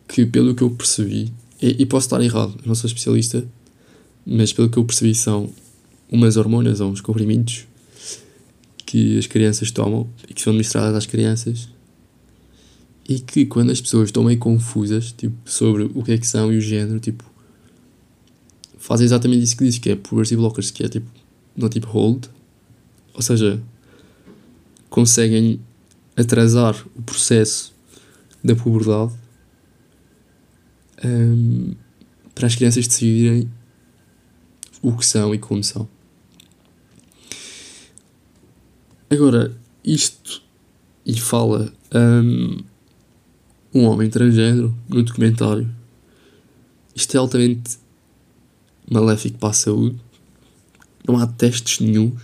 que 0.08 0.26
pelo 0.26 0.56
que 0.56 0.64
eu 0.64 0.70
percebi, 0.70 1.32
e, 1.62 1.82
e 1.82 1.86
posso 1.86 2.08
estar 2.08 2.22
errado, 2.22 2.56
não 2.66 2.74
sou 2.74 2.88
especialista, 2.88 3.46
mas 4.26 4.54
pelo 4.54 4.70
que 4.70 4.78
eu 4.78 4.86
percebi 4.86 5.14
são 5.14 5.50
umas 6.10 6.38
hormonas 6.38 6.80
ou 6.80 6.92
uns 6.92 7.02
comprimidos 7.02 7.66
que 8.86 9.18
as 9.18 9.26
crianças 9.26 9.72
tomam 9.72 10.08
e 10.30 10.34
que 10.34 10.42
são 10.42 10.52
administradas 10.52 10.96
às 10.96 11.06
crianças 11.06 11.70
e 13.08 13.20
que 13.20 13.46
quando 13.46 13.72
as 13.72 13.82
pessoas 13.82 14.10
estão 14.10 14.24
meio 14.24 14.38
confusas 14.38 15.12
tipo, 15.12 15.36
sobre 15.46 15.84
o 15.84 16.04
que 16.04 16.12
é 16.12 16.18
que 16.18 16.28
são 16.28 16.52
e 16.52 16.58
o 16.58 16.62
género, 16.62 17.00
tipo, 17.00 17.24
fazem 18.82 19.06
exatamente 19.06 19.44
isso 19.44 19.56
que 19.56 19.64
diz, 19.64 19.78
que 19.78 19.92
é 19.92 19.96
puberty 19.96 20.36
blockers, 20.36 20.72
que 20.72 20.84
é 20.84 20.90
tipo, 20.90 21.10
no 21.56 21.70
tipo 21.70 21.88
hold, 21.88 22.26
ou 23.14 23.22
seja, 23.22 23.62
conseguem 24.90 25.62
atrasar 26.18 26.76
o 26.96 27.02
processo 27.04 27.74
da 28.44 28.56
puberdade 28.56 29.14
um, 31.06 31.76
para 32.34 32.48
as 32.48 32.56
crianças 32.56 32.88
decidirem 32.88 33.50
o 34.82 34.98
que 34.98 35.06
são 35.06 35.34
e 35.34 35.38
como 35.38 35.64
são. 35.64 35.88
Agora, 39.12 39.56
isto 39.86 40.42
e 41.06 41.20
fala 41.20 41.72
um, 41.94 42.64
um 43.74 43.84
homem 43.86 44.10
transgênero 44.10 44.76
no 44.90 45.04
documentário. 45.04 45.70
Isto 46.96 47.16
é 47.16 47.20
altamente 47.20 47.81
maléfico 48.92 49.38
para 49.38 49.50
a 49.50 49.54
saúde. 49.54 49.96
Não 51.08 51.18
há 51.18 51.26
testes 51.26 51.80
nenhums. 51.80 52.22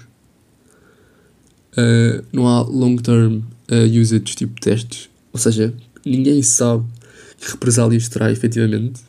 Uh, 1.72 2.26
não 2.32 2.48
há 2.48 2.62
long-term 2.62 3.42
uh, 3.72 4.00
usage 4.00 4.36
tipo 4.36 4.60
testes. 4.60 5.10
Ou 5.32 5.40
seja, 5.40 5.74
ninguém 6.06 6.42
sabe 6.44 6.86
que 7.40 7.52
represálias 7.52 8.10
terá 8.10 8.32
efetivamente. 8.32 9.02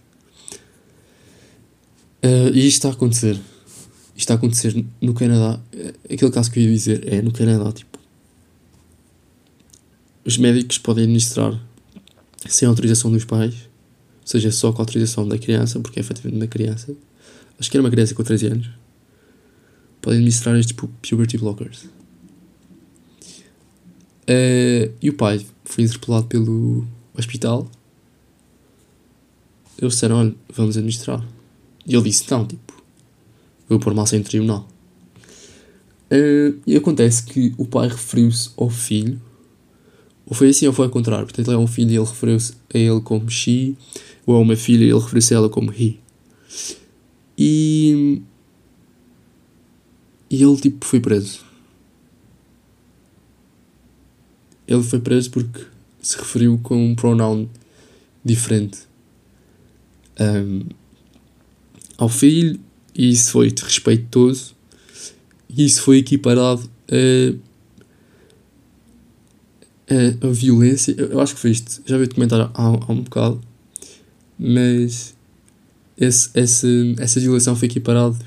Uh, 2.22 2.48
e 2.54 2.66
isto 2.66 2.76
está 2.76 2.88
a 2.88 2.92
acontecer. 2.92 3.34
Isto 3.34 4.18
está 4.18 4.34
a 4.34 4.36
acontecer 4.36 4.84
no 5.00 5.14
Canadá. 5.14 5.60
Aquele 6.04 6.30
caso 6.30 6.50
que 6.50 6.60
eu 6.60 6.64
ia 6.64 6.70
dizer 6.70 7.12
é 7.12 7.20
no 7.20 7.32
Canadá, 7.32 7.72
tipo. 7.72 7.98
Os 10.24 10.36
médicos 10.36 10.78
podem 10.78 11.04
administrar 11.04 11.58
sem 12.46 12.68
autorização 12.68 13.10
dos 13.10 13.24
pais, 13.24 13.54
ou 13.54 14.26
seja, 14.26 14.50
só 14.50 14.72
com 14.72 14.82
a 14.82 14.82
autorização 14.82 15.26
da 15.26 15.38
criança, 15.38 15.80
porque 15.80 15.98
é 15.98 16.02
efetivamente 16.02 16.42
uma 16.42 16.46
criança, 16.46 16.94
acho 17.58 17.70
que 17.70 17.76
era 17.76 17.82
uma 17.82 17.90
criança 17.90 18.14
com 18.14 18.22
13 18.22 18.46
anos, 18.46 18.70
podem 20.00 20.18
administrar 20.18 20.56
estes 20.56 20.76
puberty 21.02 21.38
blockers. 21.38 21.84
Uh, 24.24 24.92
e 25.00 25.08
o 25.08 25.14
pai 25.14 25.44
foi 25.64 25.84
interpelado 25.84 26.26
pelo 26.26 26.86
hospital. 27.16 27.70
Eles 29.80 29.94
disseram: 29.94 30.16
olha, 30.16 30.34
vamos 30.54 30.76
administrar. 30.76 31.26
E 31.86 31.94
ele 31.94 32.04
disse: 32.04 32.30
não, 32.30 32.46
tipo, 32.46 32.82
vou 33.68 33.78
pôr 33.78 33.94
massa 33.94 34.16
em 34.16 34.22
tribunal. 34.22 34.68
Uh, 36.10 36.60
e 36.66 36.76
acontece 36.76 37.22
que 37.22 37.54
o 37.56 37.66
pai 37.66 37.88
referiu-se 37.88 38.50
ao 38.56 38.70
filho 38.70 39.20
ou 40.28 40.34
foi 40.34 40.50
assim 40.50 40.66
ou 40.66 40.72
foi 40.72 40.84
ao 40.84 40.90
contrário. 40.90 41.24
Portanto, 41.24 41.48
ele 41.48 41.56
é 41.56 41.58
um 41.58 41.66
filho 41.66 41.90
e 41.90 41.96
ele 41.96 42.04
referiu-se 42.04 42.52
a 42.74 42.78
ele 42.78 43.00
como 43.00 43.30
she, 43.30 43.76
ou 44.26 44.36
é 44.36 44.38
uma 44.38 44.56
filha 44.56 44.84
e 44.84 44.90
ele 44.90 44.98
referiu-se 44.98 45.34
a 45.34 45.38
ela 45.38 45.48
como 45.48 45.72
he. 45.72 45.96
E. 47.38 48.20
E 50.30 50.42
ele, 50.42 50.56
tipo, 50.56 50.84
foi 50.84 51.00
preso. 51.00 51.40
Ele 54.66 54.82
foi 54.82 55.00
preso 55.00 55.30
porque 55.30 55.64
se 56.02 56.18
referiu 56.18 56.58
com 56.62 56.90
um 56.90 56.94
pronoun 56.94 57.48
diferente 58.22 58.88
um, 60.20 60.64
ao 61.96 62.08
filho 62.08 62.58
e 62.94 63.10
isso 63.10 63.32
foi 63.32 63.50
desrespeitoso 63.50 64.54
e 65.48 65.64
isso 65.64 65.82
foi 65.82 65.98
equiparado 65.98 66.68
a, 66.90 67.34
a, 69.94 70.26
a 70.26 70.30
violência. 70.30 70.94
Eu, 70.98 71.20
acho 71.20 71.34
que 71.34 71.40
foi 71.40 71.50
isto, 71.50 71.82
já 71.86 71.96
vi 71.96 72.04
o 72.04 72.08
documentário 72.08 72.50
há, 72.54 72.62
há 72.62 72.92
um 72.92 73.02
bocado, 73.02 73.40
mas 74.38 75.16
esse, 75.98 76.30
esse, 76.34 76.94
essa 76.98 77.18
violação 77.20 77.56
foi 77.56 77.66
equiparada 77.66 78.18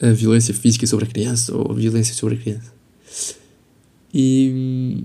a 0.00 0.10
violência 0.10 0.52
física 0.52 0.86
sobre 0.86 1.04
a 1.04 1.08
criança 1.08 1.56
ou 1.56 1.70
a 1.70 1.74
violência 1.74 2.12
sobre 2.14 2.34
a 2.34 2.38
criança. 2.38 2.72
E, 4.12 5.04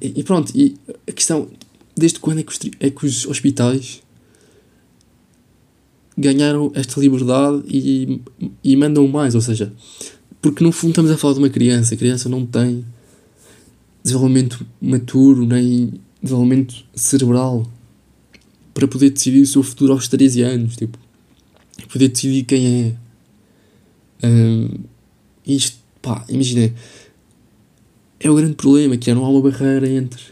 e 0.00 0.22
pronto, 0.24 0.52
e 0.54 0.76
a 1.06 1.12
questão, 1.12 1.48
desde 1.96 2.18
quando 2.18 2.40
é 2.40 2.42
que 2.42 2.50
os, 2.50 2.58
é 2.80 2.90
que 2.90 3.06
os 3.06 3.24
hospitais 3.26 4.02
ganharam 6.18 6.72
esta 6.74 7.00
liberdade 7.00 7.62
e, 7.68 8.20
e 8.62 8.76
mandam 8.76 9.06
mais, 9.06 9.34
ou 9.34 9.40
seja, 9.40 9.72
porque 10.42 10.62
no 10.64 10.72
fundo 10.72 10.90
estamos 10.90 11.10
a 11.10 11.16
falar 11.16 11.34
de 11.34 11.38
uma 11.38 11.48
criança, 11.48 11.94
a 11.94 11.96
criança 11.96 12.28
não 12.28 12.44
tem 12.44 12.84
desenvolvimento 14.02 14.66
maturo 14.80 15.46
nem 15.46 15.94
desenvolvimento 16.20 16.84
cerebral 16.94 17.66
para 18.74 18.88
poder 18.88 19.10
decidir 19.10 19.42
o 19.42 19.46
seu 19.46 19.62
futuro 19.62 19.92
aos 19.92 20.08
13 20.08 20.42
anos, 20.42 20.76
tipo, 20.76 20.98
poder 21.90 22.08
decidir 22.08 22.44
quem 22.44 22.96
é. 24.22 24.26
Um, 24.26 24.68
isto, 25.46 25.78
pá, 26.00 26.24
imagina, 26.28 26.72
é 28.20 28.30
o 28.30 28.34
grande 28.36 28.54
problema, 28.54 28.96
que 28.96 29.10
é 29.10 29.14
não 29.14 29.24
há 29.24 29.28
uma 29.28 29.42
barreira 29.42 29.88
entre 29.88 30.22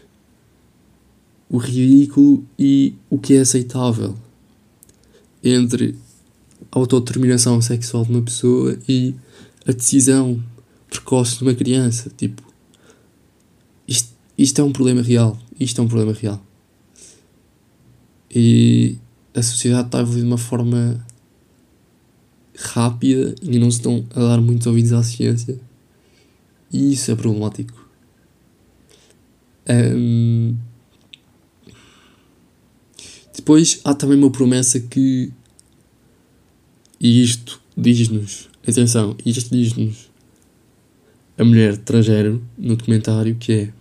o 1.49 1.57
ridículo 1.57 2.45
e 2.57 2.95
o 3.09 3.17
que 3.17 3.33
é 3.33 3.41
aceitável. 3.41 4.15
Entre 5.43 5.95
a 6.71 6.79
autodeterminação 6.79 7.61
sexual 7.61 8.05
de 8.05 8.11
uma 8.11 8.21
pessoa 8.21 8.77
e 8.87 9.13
a 9.67 9.73
decisão 9.73 10.41
precoce 10.89 11.37
de 11.37 11.43
uma 11.43 11.53
criança. 11.53 12.09
Tipo, 12.15 12.41
isto, 13.87 14.09
isto 14.37 14.61
é 14.61 14.63
um 14.63 14.71
problema 14.71 15.01
real. 15.01 15.37
Isto 15.59 15.81
é 15.81 15.83
um 15.83 15.87
problema 15.87 16.13
real. 16.13 16.41
E 18.33 18.97
a 19.33 19.41
sociedade 19.41 19.87
está 19.87 19.97
a 19.97 20.01
evoluir 20.01 20.23
de 20.23 20.27
uma 20.27 20.37
forma 20.37 21.05
rápida 22.57 23.35
e 23.41 23.59
não 23.59 23.69
se 23.69 23.77
estão 23.77 24.05
a 24.15 24.19
dar 24.19 24.41
muitos 24.41 24.67
ouvidos 24.67 24.93
à 24.93 25.03
ciência. 25.03 25.59
E 26.71 26.93
isso 26.93 27.11
é 27.11 27.15
problemático. 27.15 27.89
Um, 29.69 30.55
depois 33.33 33.81
há 33.83 33.93
também 33.93 34.17
uma 34.17 34.31
promessa 34.31 34.79
que. 34.79 35.31
E 36.99 37.23
isto 37.23 37.61
diz-nos. 37.75 38.49
Atenção, 38.67 39.15
isto 39.25 39.49
diz-nos 39.49 40.11
a 41.37 41.43
mulher 41.43 41.77
transgénero 41.77 42.43
no 42.57 42.75
documentário 42.75 43.35
que 43.35 43.51
é. 43.51 43.73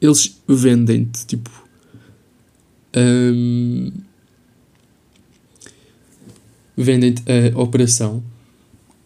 Eles 0.00 0.40
vendem-te 0.48 1.26
tipo. 1.26 1.65
Um, 2.96 3.92
vendem-te 6.76 7.22
a 7.30 7.58
operação 7.58 8.22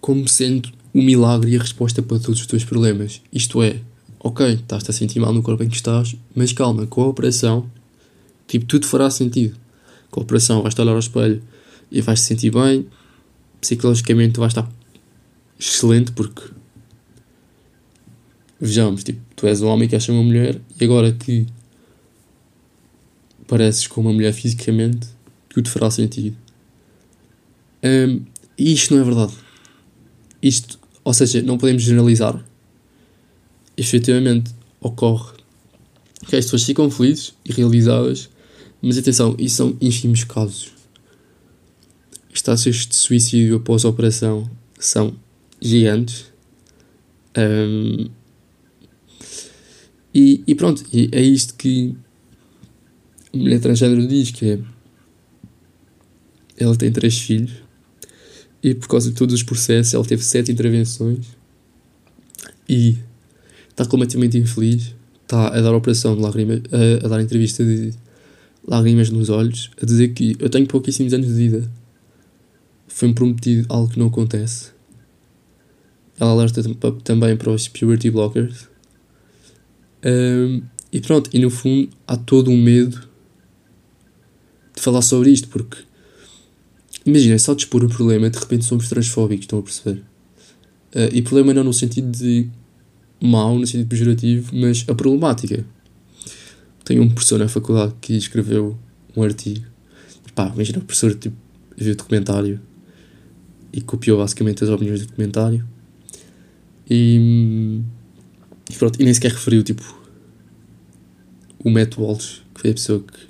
como 0.00 0.28
sendo 0.28 0.70
o 0.94 1.02
milagre 1.02 1.52
e 1.52 1.56
a 1.56 1.60
resposta 1.60 2.02
para 2.02 2.18
todos 2.18 2.40
os 2.40 2.46
teus 2.46 2.64
problemas. 2.64 3.20
Isto 3.32 3.62
é, 3.62 3.80
ok, 4.18 4.54
estás-te 4.54 4.90
a 4.90 4.94
sentir 4.94 5.20
mal 5.20 5.32
no 5.32 5.42
corpo 5.42 5.62
em 5.62 5.68
que 5.68 5.76
estás, 5.76 6.16
mas 6.34 6.52
calma, 6.52 6.86
com 6.86 7.02
a 7.02 7.06
operação, 7.06 7.70
tipo, 8.46 8.64
tudo 8.64 8.86
fará 8.86 9.10
sentido. 9.10 9.56
Com 10.10 10.20
a 10.20 10.22
operação 10.22 10.62
vais-te 10.62 10.80
olhar 10.80 10.92
ao 10.92 10.98
espelho 10.98 11.42
e 11.90 12.00
vais-te 12.00 12.26
sentir 12.26 12.50
bem, 12.50 12.86
psicologicamente 13.60 14.38
vais 14.38 14.52
estar 14.52 14.70
excelente 15.58 16.12
porque 16.12 16.42
vejamos, 18.60 19.04
tipo, 19.04 19.20
tu 19.36 19.46
és 19.46 19.60
um 19.62 19.68
homem 19.68 19.88
que 19.88 19.96
acha 19.96 20.12
uma 20.12 20.22
mulher 20.22 20.60
e 20.80 20.84
agora 20.84 21.12
que 21.12 21.46
pareces 23.50 23.88
com 23.88 24.00
uma 24.00 24.12
mulher 24.12 24.32
fisicamente, 24.32 25.08
tudo 25.48 25.68
fará 25.68 25.90
sentido. 25.90 26.36
Um, 27.82 28.24
e 28.56 28.72
isto 28.72 28.94
não 28.94 29.02
é 29.02 29.04
verdade. 29.04 29.32
Isto, 30.40 30.78
ou 31.02 31.12
seja, 31.12 31.42
não 31.42 31.58
podemos 31.58 31.82
generalizar. 31.82 32.44
Efetivamente 33.76 34.52
ocorre 34.80 35.32
que 36.28 36.36
as 36.36 36.44
pessoas 36.44 36.62
ficam 36.62 36.88
felizes 36.88 37.34
e 37.44 37.52
realizadas, 37.52 38.30
mas 38.80 38.96
atenção, 38.96 39.34
isso 39.36 39.56
são 39.56 39.76
ínfimos 39.80 40.22
casos. 40.22 40.72
As 42.32 42.40
taxas 42.42 42.86
de 42.86 42.94
suicídio 42.94 43.56
após 43.56 43.84
a 43.84 43.88
operação 43.88 44.48
são 44.78 45.16
gigantes. 45.60 46.26
Um, 47.36 48.08
e, 50.14 50.44
e 50.46 50.54
pronto, 50.54 50.84
é 50.92 51.20
isto 51.20 51.54
que 51.54 51.96
mulher 53.32 53.60
transgênero 53.60 54.06
diz 54.06 54.30
que 54.30 54.50
é 54.50 54.58
ela 56.56 56.76
tem 56.76 56.92
três 56.92 57.18
filhos 57.18 57.52
e 58.62 58.74
por 58.74 58.88
causa 58.88 59.10
de 59.10 59.16
todos 59.16 59.34
os 59.34 59.42
processos 59.42 59.94
ela 59.94 60.04
teve 60.04 60.22
sete 60.22 60.52
intervenções 60.52 61.26
e 62.68 62.98
está 63.68 63.84
completamente 63.84 64.38
infeliz. 64.38 64.94
Está 65.22 65.48
a 65.48 65.60
dar 65.60 65.74
operação 65.74 66.14
de 66.14 66.22
lágrimas, 66.22 66.60
a, 66.72 67.06
a 67.06 67.08
dar 67.08 67.20
entrevista 67.20 67.64
de 67.64 67.92
lágrimas 68.66 69.10
nos 69.10 69.28
olhos, 69.28 69.70
a 69.80 69.86
dizer 69.86 70.08
que 70.08 70.36
eu 70.38 70.50
tenho 70.50 70.66
pouquíssimos 70.66 71.12
anos 71.12 71.26
de 71.26 71.32
vida. 71.32 71.70
Foi-me 72.88 73.14
prometido 73.14 73.66
algo 73.68 73.90
que 73.90 73.98
não 73.98 74.08
acontece. 74.08 74.72
Ela 76.18 76.30
alerta 76.30 76.62
também 77.02 77.36
para 77.36 77.50
os 77.50 77.68
puberty 77.68 78.10
blockers. 78.10 78.68
Um, 80.04 80.62
e 80.92 81.00
pronto, 81.00 81.30
e 81.32 81.38
no 81.38 81.50
fundo 81.50 81.88
há 82.06 82.16
todo 82.16 82.50
um 82.50 82.60
medo 82.60 83.08
falar 84.80 85.02
sobre 85.02 85.30
isto, 85.30 85.48
porque 85.48 85.78
Imagina, 87.04 87.38
só 87.38 87.54
de 87.54 87.62
expor 87.62 87.82
o 87.82 87.88
problema, 87.88 88.28
de 88.28 88.38
repente 88.38 88.64
somos 88.64 88.88
transfóbicos, 88.88 89.44
estão 89.44 89.58
a 89.58 89.62
perceber? 89.62 90.02
Uh, 90.94 91.08
e 91.12 91.22
problema 91.22 91.54
não 91.54 91.64
no 91.64 91.72
sentido 91.72 92.10
de 92.10 92.48
mau, 93.20 93.58
no 93.58 93.66
sentido 93.66 93.88
pejorativo, 93.88 94.54
mas 94.54 94.84
a 94.86 94.94
problemática. 94.94 95.64
Tenho 96.84 97.02
um 97.02 97.08
professor 97.08 97.38
na 97.38 97.48
faculdade 97.48 97.94
que 98.00 98.14
escreveu 98.14 98.78
um 99.16 99.22
artigo. 99.22 99.64
Pá, 100.34 100.50
imagina, 100.54 100.78
o 100.78 100.82
professor 100.82 101.14
tipo, 101.14 101.36
viu 101.76 101.92
o 101.92 101.96
documentário 101.96 102.60
e 103.72 103.80
copiou 103.80 104.18
basicamente 104.18 104.62
as 104.64 104.70
opiniões 104.70 105.00
do 105.00 105.06
documentário. 105.06 105.66
E, 106.88 107.80
e 108.68 108.74
pronto, 108.74 109.00
e 109.00 109.04
nem 109.04 109.14
sequer 109.14 109.30
referiu 109.30 109.62
tipo 109.62 109.82
o 111.64 111.70
Matt 111.70 111.96
Walsh, 111.96 112.42
que 112.54 112.60
foi 112.60 112.70
a 112.70 112.74
pessoa 112.74 113.00
que 113.00 113.29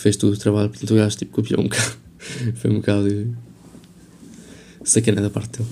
fez 0.00 0.16
todo 0.16 0.32
o 0.32 0.36
trabalho, 0.36 0.70
portanto 0.70 0.90
o 0.92 0.96
gajo 0.96 1.16
tipo, 1.16 1.32
copiou 1.32 1.60
um 1.60 1.64
bocado. 1.64 1.96
Foi 2.56 2.70
um 2.70 2.76
bocado 2.76 3.36
sacana 4.84 5.20
da 5.20 5.30
parte 5.30 5.58
dele. 5.58 5.70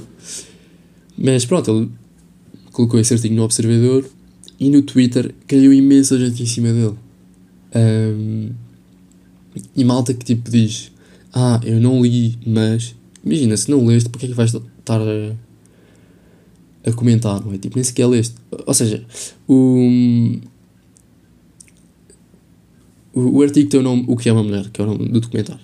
Mas 1.17 1.45
pronto, 1.45 1.71
ele 1.71 1.91
colocou 2.73 3.01
esse 3.01 3.13
artigo 3.15 3.35
no 3.35 3.43
Observador 3.43 4.09
e 4.61 4.71
no 4.71 4.83
Twitter 4.83 5.35
caiu 5.47 5.73
imensa 5.73 6.19
gente 6.19 6.43
em 6.43 6.47
cima 6.47 6.73
dele. 6.73 6.95
Um, 7.75 8.51
e 9.75 9.85
malta 9.85 10.15
que 10.15 10.25
tipo 10.25 10.51
diz: 10.51 10.93
Ah, 11.33 11.61
eu 11.65 11.81
não 11.81 12.03
li, 12.03 12.39
mas. 12.47 12.95
Imagina, 13.25 13.57
se 13.57 13.71
não 13.71 13.85
leste, 13.85 14.09
porque 14.09 14.27
é 14.27 14.29
que 14.29 14.35
vais 14.35 14.55
estar 14.55 15.01
a, 15.01 15.35
a 16.89 16.93
comentar, 16.93 17.45
não 17.45 17.53
é? 17.53 17.59
Tipo, 17.59 17.77
nem 17.77 17.85
sequer 17.85 18.07
leste. 18.07 18.35
Ou 18.67 18.75
seja, 18.75 19.05
o. 19.49 20.39
O, 23.19 23.43
artigo 23.43 23.69
tem 23.69 23.81
o 23.81 23.83
nome 23.83 24.05
O 24.07 24.17
que 24.17 24.29
é 24.29 24.33
uma 24.33 24.43
mulher, 24.43 24.71
que 24.71 24.81
é 24.81 24.85
o 24.85 24.87
nome 24.87 25.09
do 25.09 25.21
documentário. 25.21 25.63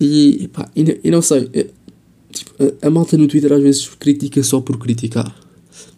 E, 0.00 0.48
pá, 0.52 0.68
e, 0.74 1.00
e 1.04 1.10
não 1.10 1.22
sei, 1.22 1.48
é, 1.52 1.66
tipo, 2.32 2.52
a, 2.62 2.86
a, 2.86 2.90
malta 2.90 3.16
no 3.16 3.28
Twitter 3.28 3.52
às 3.52 3.62
vezes 3.62 3.88
critica 3.98 4.42
só 4.42 4.60
por 4.60 4.78
criticar. 4.78 5.34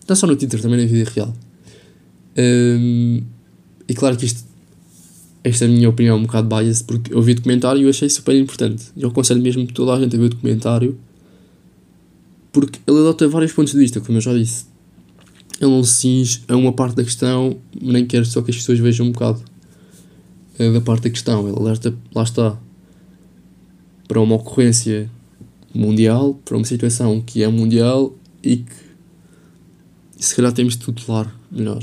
Não 0.09 0.17
só 0.17 0.27
no 0.27 0.37
Twitter, 0.37 0.61
também 0.61 0.81
na 0.81 0.87
vida 0.87 1.11
real. 1.11 1.35
Um, 2.37 3.23
e 3.89 3.95
claro 3.95 4.17
que 4.17 4.27
isto, 4.27 4.45
esta 5.43 5.65
é 5.65 5.69
a 5.69 5.71
minha 5.71 5.89
opinião 5.89 6.17
um 6.17 6.23
bocado 6.23 6.49
biased, 6.55 6.85
porque 6.85 7.15
eu 7.15 7.23
vi 7.23 7.33
o 7.33 7.35
documentário 7.37 7.83
e 7.83 7.89
achei 7.89 8.09
super 8.09 8.35
importante. 8.35 8.85
Eu 8.97 9.09
aconselho 9.09 9.41
mesmo 9.41 9.67
toda 9.67 9.95
a 9.95 10.01
gente 10.01 10.17
a 10.17 10.19
ver 10.19 10.27
o 10.27 10.29
documentário, 10.31 10.99
porque 12.53 12.79
ele 12.87 12.99
adota 12.99 13.29
vários 13.29 13.53
pontos 13.53 13.73
de 13.73 13.79
vista, 13.79 14.01
como 14.01 14.19
eu 14.19 14.23
já 14.23 14.35
disse. 14.35 14.67
Ele 15.61 15.71
não 15.71 15.85
se 15.85 15.95
cinge 15.95 16.43
a 16.49 16.57
uma 16.57 16.73
parte 16.73 16.97
da 16.97 17.05
questão, 17.05 17.57
nem 17.81 18.07
quer 18.07 18.25
só 18.25 18.41
que 18.43 18.51
as 18.51 18.57
pessoas 18.57 18.79
vejam 18.79 19.07
um 19.07 19.13
bocado 19.13 19.43
da 20.69 20.81
parte 20.81 21.05
da 21.05 21.11
questão. 21.11 21.49
Ele 21.49 21.59
alerta, 21.59 21.95
lá 22.15 22.23
está, 22.23 22.59
para 24.07 24.21
uma 24.21 24.37
ocorrência 24.37 25.11
mundial, 25.75 26.35
para 26.45 26.57
uma 26.57 26.65
situação 26.65 27.21
que 27.21 27.43
é 27.43 27.49
mundial 27.49 28.15
e 28.43 28.59
que 28.59 28.91
e 30.21 30.23
se 30.23 30.37
calhar 30.37 30.53
temos 30.53 30.77
de 30.77 30.81
tutelar 30.81 31.35
melhor. 31.51 31.83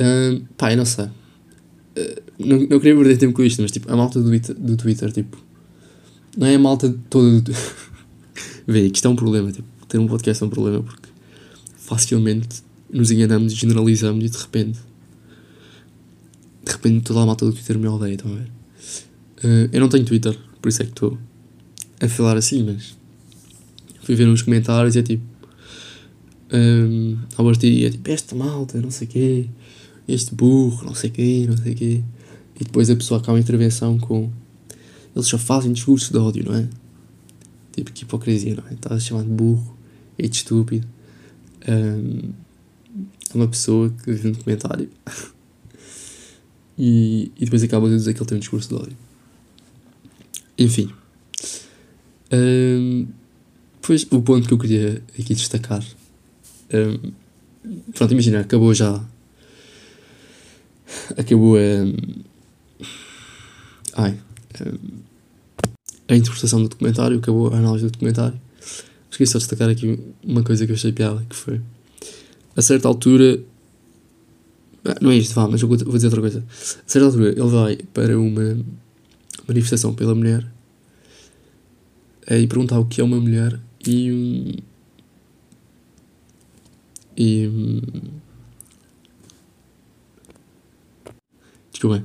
Uh, 0.00 0.42
pá, 0.56 0.72
eu 0.72 0.78
não 0.78 0.86
sei. 0.86 1.04
Uh, 1.04 2.22
não, 2.38 2.60
não 2.60 2.80
queria 2.80 2.96
perder 2.96 3.18
tempo 3.18 3.34
com 3.34 3.42
isto, 3.42 3.60
mas 3.60 3.70
tipo, 3.70 3.92
a 3.92 3.96
malta 3.96 4.22
do, 4.22 4.30
do 4.30 4.76
Twitter, 4.76 5.12
tipo, 5.12 5.36
não 6.34 6.46
é 6.46 6.54
a 6.54 6.58
malta 6.58 6.96
toda. 7.10 7.52
Vê, 8.66 8.88
que 8.88 8.96
isto 8.96 9.06
é 9.06 9.10
um 9.10 9.16
problema. 9.16 9.52
Tipo, 9.52 9.68
ter 9.86 9.98
um 9.98 10.06
podcast 10.06 10.42
é 10.42 10.46
um 10.46 10.50
problema 10.50 10.82
porque 10.82 11.10
facilmente 11.76 12.62
nos 12.90 13.10
enganamos 13.10 13.52
e 13.52 13.56
generalizamos 13.56 14.24
e 14.24 14.30
de 14.30 14.38
repente. 14.38 14.78
De 16.66 16.72
repente 16.72 17.04
toda 17.04 17.22
a 17.22 17.26
malta 17.26 17.46
do 17.46 17.52
Twitter 17.52 17.78
me 17.78 17.86
odeia, 17.86 18.14
estão 18.14 18.32
a 18.32 18.34
ver? 18.34 18.50
Uh, 19.44 19.70
eu 19.72 19.80
não 19.80 19.88
tenho 19.88 20.04
Twitter, 20.04 20.36
por 20.60 20.68
isso 20.68 20.82
é 20.82 20.84
que 20.84 20.90
estou 20.90 21.16
a 22.00 22.08
falar 22.08 22.36
assim, 22.36 22.64
mas 22.64 22.96
fui 24.02 24.14
ver 24.14 24.28
uns 24.28 24.42
comentários 24.42 24.96
e 24.96 24.98
é 24.98 25.02
tipo. 25.02 25.24
Um, 26.52 27.18
partir 27.36 27.84
é 27.84 27.90
tipo, 27.90 28.10
esta 28.10 28.34
malta, 28.34 28.80
não 28.80 28.90
sei 28.90 29.06
o 29.06 29.10
quê, 29.10 29.48
este 30.08 30.34
burro, 30.34 30.84
não 30.84 30.94
sei 30.94 31.10
o 31.10 31.12
quê, 31.12 31.46
não 31.48 31.56
sei 31.56 31.72
o 31.72 31.76
quê. 31.76 32.02
E 32.58 32.64
depois 32.64 32.88
a 32.90 32.96
pessoa 32.96 33.20
acaba 33.20 33.38
a 33.38 33.40
intervenção 33.40 33.98
com. 33.98 34.30
Eles 35.14 35.28
só 35.28 35.38
fazem 35.38 35.72
discurso 35.72 36.12
de 36.12 36.18
ódio, 36.18 36.44
não 36.44 36.54
é? 36.54 36.68
Tipo, 37.72 37.92
que 37.92 38.04
hipocrisia, 38.04 38.54
não 38.54 38.64
é? 38.68 38.74
Estás 38.74 38.96
a 38.96 39.00
chamar 39.00 39.22
de 39.22 39.30
burro 39.30 39.76
e 40.18 40.28
de 40.28 40.36
estúpido. 40.36 40.86
Um, 41.68 42.30
é 43.32 43.36
uma 43.36 43.48
pessoa 43.48 43.90
que 43.90 44.12
vive 44.12 44.28
no 44.28 44.36
comentário 44.38 44.88
e, 46.78 47.32
e 47.36 47.44
depois 47.44 47.62
acaba 47.62 47.88
de 47.88 47.96
dizer 47.96 48.14
que 48.14 48.20
ele 48.20 48.28
tem 48.28 48.36
um 48.36 48.40
discurso 48.40 48.68
de 48.68 48.74
ódio. 48.74 48.96
Enfim. 50.58 50.90
Um, 52.32 53.06
pois 53.82 54.06
o 54.10 54.20
ponto 54.20 54.46
que 54.46 54.54
eu 54.54 54.58
queria 54.58 55.02
aqui 55.18 55.34
destacar. 55.34 55.84
Um, 56.72 57.12
pronto, 57.92 58.12
imagina, 58.12 58.40
acabou 58.40 58.74
já. 58.74 59.04
Acabou 61.16 61.56
a. 61.56 61.60
Ai. 63.94 64.18
a 66.08 66.16
interpretação 66.16 66.62
do 66.62 66.68
documentário, 66.68 67.18
acabou 67.18 67.52
a 67.52 67.56
análise 67.56 67.84
do 67.84 67.90
documentário. 67.92 68.38
Esqueci 69.10 69.32
só 69.32 69.38
de 69.38 69.44
destacar 69.44 69.70
aqui 69.70 69.98
uma 70.22 70.42
coisa 70.42 70.66
que 70.66 70.72
eu 70.72 70.76
achei 70.76 70.92
piada, 70.92 71.24
que 71.28 71.36
foi. 71.36 71.60
A 72.54 72.62
certa 72.62 72.88
altura. 72.88 73.40
Ah, 74.86 74.96
não 75.00 75.10
é 75.10 75.16
isto, 75.16 75.34
vá, 75.34 75.48
mas 75.48 75.60
eu 75.62 75.68
vou 75.68 75.76
dizer 75.76 76.06
outra 76.06 76.20
coisa. 76.20 76.44
A 76.48 76.88
certa 76.88 77.06
altura 77.06 77.30
ele 77.30 77.48
vai 77.48 77.76
para 77.92 78.18
uma 78.18 78.58
manifestação 79.48 79.94
pela 79.94 80.14
mulher 80.14 80.46
e 82.28 82.46
perguntar 82.46 82.78
o 82.78 82.86
que 82.86 83.00
é 83.00 83.04
uma 83.04 83.20
mulher 83.20 83.58
e. 83.86 84.62
E. 87.16 87.50
Desculpa. 91.70 92.04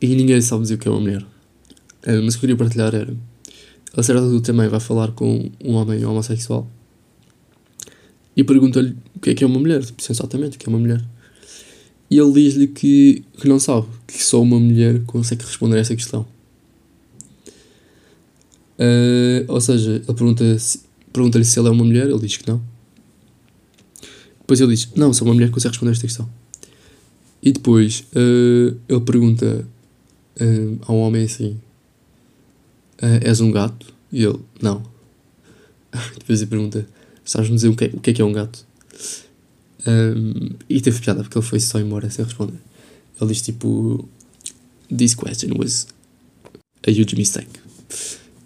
E 0.00 0.14
ninguém 0.16 0.40
sabe 0.40 0.62
dizer 0.62 0.74
o 0.74 0.78
que 0.78 0.88
é 0.88 0.90
uma 0.90 1.00
mulher. 1.00 1.22
Uh, 1.22 2.22
mas 2.24 2.34
o 2.34 2.38
que 2.38 2.46
eu 2.46 2.48
queria 2.48 2.56
partilhar 2.56 2.94
era. 2.94 3.16
A 3.96 4.02
certa 4.02 4.22
altura 4.22 4.42
também 4.42 4.68
vai 4.68 4.80
falar 4.80 5.12
com 5.12 5.50
um 5.62 5.74
homem 5.74 6.04
homossexual 6.04 6.68
e 8.34 8.42
pergunta-lhe 8.42 8.96
o 9.14 9.20
que 9.20 9.30
é 9.30 9.34
que 9.34 9.44
é 9.44 9.46
uma 9.46 9.58
mulher, 9.58 9.84
tipo, 9.84 10.02
sensatamente, 10.02 10.56
o 10.56 10.60
que 10.60 10.66
é 10.66 10.70
uma 10.70 10.78
mulher. 10.78 11.04
E 12.12 12.18
ele 12.18 12.30
diz-lhe 12.30 12.66
que, 12.66 13.24
que 13.38 13.48
não 13.48 13.58
sabe, 13.58 13.86
que 14.06 14.22
só 14.22 14.42
uma 14.42 14.60
mulher 14.60 15.02
consegue 15.06 15.46
responder 15.46 15.76
a 15.76 15.78
essa 15.78 15.96
questão. 15.96 16.26
Uh, 18.78 19.48
ou 19.48 19.58
seja, 19.62 19.92
ele 19.92 20.04
pergunta-lhe 20.04 20.58
se, 20.58 20.80
pergunta 21.10 21.42
se 21.42 21.58
ele 21.58 21.68
é 21.68 21.70
uma 21.70 21.82
mulher, 21.82 22.10
ele 22.10 22.18
diz 22.18 22.36
que 22.36 22.46
não. 22.46 22.60
Depois 24.40 24.60
ele 24.60 24.74
diz: 24.74 24.90
Não, 24.94 25.10
sou 25.14 25.26
uma 25.26 25.32
mulher 25.32 25.50
consegue 25.50 25.72
responder 25.72 25.92
a 25.92 25.92
esta 25.92 26.06
questão. 26.06 26.28
E 27.42 27.50
depois 27.50 28.04
uh, 28.14 28.76
ele 28.86 29.00
pergunta 29.00 29.66
uh, 30.38 30.78
a 30.82 30.92
um 30.92 30.98
homem 30.98 31.24
assim: 31.24 31.58
És 33.22 33.40
um 33.40 33.50
gato? 33.50 33.86
E 34.12 34.22
ele: 34.22 34.38
Não. 34.60 34.82
depois 36.18 36.42
ele 36.42 36.50
pergunta: 36.50 36.86
Sabes-me 37.24 37.56
dizer 37.56 37.68
o 37.68 37.74
que, 37.74 37.84
é, 37.84 37.90
o 37.94 38.00
que 38.00 38.10
é 38.10 38.12
que 38.12 38.20
é 38.20 38.24
um 38.26 38.34
gato? 38.34 38.66
Um, 39.86 40.50
e 40.68 40.80
teve 40.80 41.00
piada 41.00 41.22
porque 41.22 41.36
ele 41.36 41.44
foi 41.44 41.60
só 41.60 41.80
embora 41.80 42.08
sem 42.10 42.24
responder. 42.24 42.58
Ele 43.20 43.32
diz 43.32 43.42
tipo: 43.42 44.08
This 44.96 45.14
question 45.14 45.56
was 45.58 45.86
a 46.86 46.90
huge 46.90 47.16
mistake. 47.16 47.60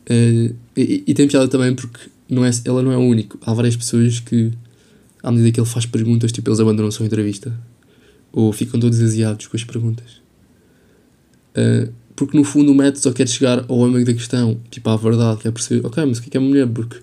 Uh, 0.08 0.54
e, 0.76 1.04
e, 1.06 1.14
tem 1.14 1.26
piada 1.26 1.48
também 1.48 1.74
porque 1.74 2.08
não 2.28 2.44
é, 2.44 2.50
ela 2.64 2.82
não 2.82 2.92
é 2.92 2.96
o 2.96 3.00
único. 3.00 3.38
Há 3.42 3.52
várias 3.52 3.76
pessoas 3.76 4.20
que, 4.20 4.52
à 5.22 5.30
medida 5.30 5.52
que 5.52 5.60
ele 5.60 5.68
faz 5.68 5.84
perguntas, 5.84 6.32
tipo, 6.32 6.48
eles 6.48 6.60
abandonam 6.60 6.88
a 6.88 6.92
sua 6.92 7.06
entrevista. 7.06 7.52
Ou 8.32 8.52
ficam 8.52 8.78
todos 8.78 9.00
aziados 9.00 9.46
com 9.46 9.56
as 9.56 9.64
perguntas. 9.64 10.20
Uh, 11.56 11.92
porque 12.14 12.36
no 12.36 12.44
fundo 12.44 12.72
o 12.72 12.74
método 12.74 12.98
só 12.98 13.12
quer 13.12 13.28
chegar 13.28 13.64
ao 13.68 13.84
âmago 13.84 14.04
da 14.04 14.14
questão, 14.14 14.58
tipo, 14.70 14.88
à 14.88 14.96
verdade, 14.96 15.40
quer 15.40 15.52
perceber, 15.52 15.86
ok, 15.86 16.04
mas 16.06 16.18
o 16.18 16.22
que 16.22 16.36
é, 16.36 16.40
é 16.40 16.42
mulher? 16.42 16.66
Porque 16.66 16.96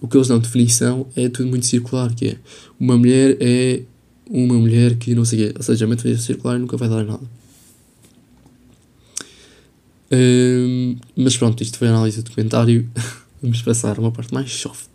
o 0.00 0.08
que 0.08 0.16
eles 0.16 0.28
dão 0.28 0.38
definição 0.38 1.06
é 1.16 1.28
tudo 1.28 1.48
muito 1.48 1.66
circular, 1.66 2.14
que 2.14 2.28
é 2.28 2.38
uma 2.78 2.96
mulher 2.96 3.36
é 3.40 3.82
uma 4.28 4.54
mulher 4.54 4.96
que 4.96 5.14
não 5.14 5.24
sei 5.24 5.38
o 5.38 5.48
quê. 5.48 5.54
Ou 5.56 5.62
seja, 5.62 5.84
a 5.84 5.88
metodologia 5.88 6.22
circular 6.22 6.58
nunca 6.58 6.76
vai 6.76 6.88
dar 6.88 7.04
nada. 7.04 7.22
Um, 10.10 10.96
mas 11.16 11.36
pronto, 11.36 11.62
isto 11.62 11.78
foi 11.78 11.88
a 11.88 11.90
análise 11.90 12.22
do 12.22 12.28
documentário. 12.28 12.88
Vamos 13.42 13.62
passar 13.62 13.96
a 13.96 14.00
uma 14.00 14.12
parte 14.12 14.32
mais 14.32 14.52
soft. 14.52 14.88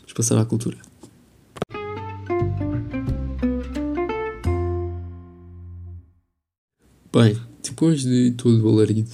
Vamos 0.00 0.12
passar 0.12 0.38
à 0.38 0.44
cultura. 0.44 0.78
Bem, 7.12 7.36
depois 7.62 8.02
de 8.02 8.30
todo 8.32 8.64
o 8.64 8.68
alarido, 8.68 9.10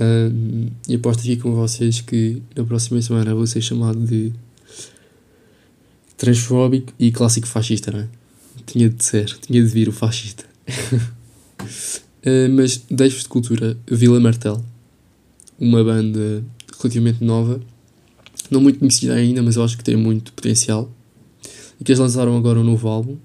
um, 0.00 0.68
e 0.88 0.94
aposto 0.94 1.20
aqui 1.20 1.36
com 1.36 1.54
vocês 1.54 2.00
que 2.00 2.42
na 2.54 2.64
próxima 2.64 3.00
semana 3.02 3.34
vou 3.34 3.46
ser 3.46 3.60
chamado 3.60 3.98
de 3.98 4.32
transfóbico 6.16 6.92
e 6.98 7.10
clássico 7.10 7.46
fascista, 7.46 7.90
não 7.90 8.00
é? 8.00 8.08
Tinha 8.66 8.88
de 8.88 9.02
ser, 9.02 9.38
tinha 9.40 9.62
de 9.62 9.68
vir 9.68 9.88
o 9.88 9.92
fascista. 9.92 10.44
Uh, 12.18 12.50
mas 12.50 12.82
deixo 12.90 13.22
de 13.22 13.28
cultura 13.28 13.78
Vila 13.86 14.18
Martel, 14.18 14.62
uma 15.58 15.82
banda 15.84 16.44
relativamente 16.76 17.22
nova, 17.22 17.60
não 18.50 18.60
muito 18.60 18.80
conhecida 18.80 19.14
ainda, 19.14 19.40
mas 19.40 19.56
eu 19.56 19.62
acho 19.62 19.78
que 19.78 19.84
tem 19.84 19.96
muito 19.96 20.32
potencial. 20.32 20.92
E 21.80 21.84
que 21.84 21.92
eles 21.92 22.00
lançaram 22.00 22.36
agora 22.36 22.58
um 22.58 22.64
novo 22.64 22.88
álbum, 22.88 23.16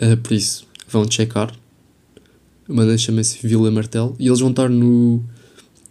uh, 0.00 0.16
por 0.22 0.34
isso 0.34 0.66
vão 0.86 1.10
checar. 1.10 1.52
A 2.68 2.72
banda 2.72 2.96
chama-se 2.98 3.46
Vila 3.46 3.70
Martel 3.70 4.14
e 4.18 4.26
eles 4.26 4.40
vão 4.40 4.50
estar 4.50 4.68
no. 4.68 5.24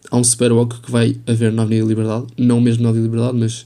Há 0.10 0.18
um 0.18 0.24
super 0.24 0.52
rock 0.52 0.80
que 0.82 0.92
vai 0.92 1.18
haver 1.28 1.52
na 1.52 1.64
Avenida 1.64 1.88
Liberdade, 1.88 2.28
não 2.38 2.62
mesmo 2.62 2.84
na 2.84 2.90
Avenida 2.90 3.10
Liberdade, 3.10 3.38
mas 3.38 3.66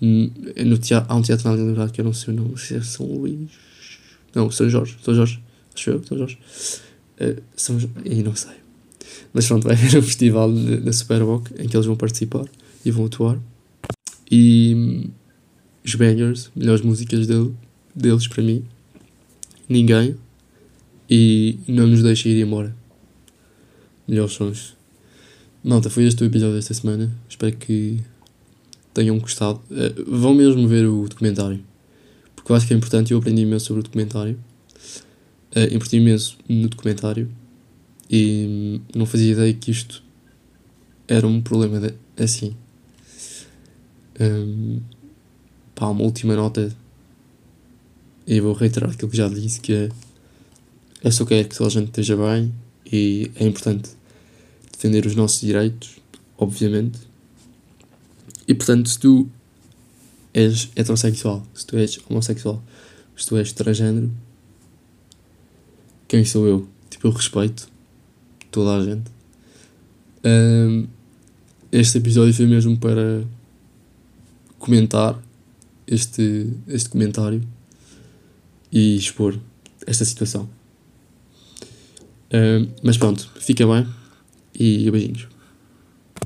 no 0.00 0.78
teatro, 0.78 1.12
há 1.12 1.16
um 1.16 1.22
teatro 1.22 1.44
na 1.44 1.52
Avenida 1.52 1.70
Liberdade 1.70 1.92
que 1.92 2.00
eu 2.00 2.04
não 2.04 2.12
sei 2.12 2.34
o 2.34 2.36
nome, 2.36 2.58
se 2.58 2.74
é 2.74 2.82
São 2.82 3.06
Luís. 3.06 3.50
Não, 4.34 4.50
São 4.50 4.68
Jorge, 4.68 4.96
São 5.02 5.14
Jorge, 5.14 5.42
acho 5.74 5.90
eu, 5.90 6.02
São 6.04 6.18
Jorge. 6.18 6.38
Uh, 7.20 7.42
são, 7.56 7.78
e 8.04 8.22
não 8.22 8.34
sei. 8.34 8.52
Mas 9.32 9.46
pronto, 9.46 9.64
vai 9.64 9.74
haver 9.76 9.98
um 9.98 10.02
festival 10.02 10.52
da 10.52 10.92
Superboc 10.92 11.50
em 11.58 11.68
que 11.68 11.76
eles 11.76 11.86
vão 11.86 11.96
participar 11.96 12.44
e 12.84 12.90
vão 12.90 13.06
atuar. 13.06 13.38
E 14.30 14.74
hum, 14.76 15.10
os 15.84 15.94
bangers, 15.94 16.50
melhores 16.54 16.82
músicas 16.82 17.26
dele, 17.26 17.54
deles 17.94 18.28
para 18.28 18.42
mim, 18.42 18.64
ninguém. 19.68 20.16
E 21.10 21.58
não 21.66 21.86
nos 21.86 22.02
deixe 22.02 22.28
ir 22.28 22.42
embora. 22.42 22.76
Melhores 24.06 24.34
sons. 24.34 24.76
Malta, 25.62 25.90
foi 25.90 26.04
este 26.04 26.22
o 26.22 26.26
episódio 26.26 26.54
desta 26.54 26.72
semana. 26.72 27.10
Espero 27.28 27.56
que 27.56 28.00
tenham 28.94 29.18
gostado. 29.18 29.60
Uh, 29.70 30.16
vão 30.18 30.34
mesmo 30.34 30.66
ver 30.68 30.86
o 30.86 31.08
documentário. 31.08 31.60
Porque 32.34 32.52
eu 32.52 32.56
acho 32.56 32.66
que 32.66 32.74
é 32.74 32.76
importante 32.76 33.12
eu 33.12 33.18
aprendi 33.18 33.42
imenso 33.42 33.66
sobre 33.66 33.80
o 33.80 33.82
documentário 33.82 34.38
uh, 35.56 35.74
inverti 35.74 35.96
imenso 35.96 36.36
no 36.48 36.68
documentário 36.68 37.30
e 38.10 38.80
não 38.94 39.06
fazia 39.06 39.32
ideia 39.32 39.52
que 39.52 39.70
isto 39.70 40.02
era 41.06 41.26
um 41.26 41.40
problema 41.40 41.80
de, 41.80 41.94
assim. 42.22 42.54
Um, 44.20 44.80
pá, 45.74 45.86
uma 45.86 46.02
última 46.02 46.34
nota 46.34 46.74
e 48.26 48.40
vou 48.40 48.52
reiterar 48.52 48.90
aquilo 48.90 49.10
que 49.10 49.16
já 49.16 49.28
disse 49.28 49.60
que 49.60 49.72
é 49.72 49.88
eu 51.04 51.12
só 51.12 51.24
quero 51.24 51.48
que 51.48 51.56
toda 51.56 51.68
a 51.68 51.72
gente 51.72 51.86
esteja 51.86 52.16
bem 52.16 52.52
e 52.90 53.30
é 53.36 53.46
importante 53.46 53.90
defender 54.78 55.04
os 55.06 55.16
nossos 55.16 55.40
direitos, 55.40 55.98
obviamente. 56.36 57.00
E 58.46 58.54
portanto, 58.54 58.88
se 58.88 58.98
tu 58.98 59.28
és 60.32 60.70
heterossexual, 60.76 61.44
se 61.52 61.66
tu 61.66 61.76
és 61.76 61.98
homossexual, 62.08 62.62
se 63.16 63.26
tu 63.26 63.36
és 63.36 63.52
transgênero, 63.52 64.10
quem 66.06 66.24
sou 66.24 66.46
eu? 66.46 66.68
Tipo, 66.88 67.08
eu 67.08 67.10
respeito 67.10 67.68
toda 68.52 68.76
a 68.76 68.84
gente. 68.84 69.10
Um, 70.24 70.86
este 71.72 71.98
episódio 71.98 72.32
foi 72.32 72.46
mesmo 72.46 72.78
para 72.78 73.24
comentar 74.60 75.20
este, 75.88 76.50
este 76.68 76.88
comentário 76.88 77.42
e 78.70 78.96
expor 78.96 79.38
esta 79.84 80.04
situação. 80.04 80.48
Um, 82.32 82.68
mas 82.82 82.96
pronto, 82.96 83.28
fica 83.40 83.66
bem 83.66 83.97
e 84.54 84.90
beijinhos. 84.90 85.37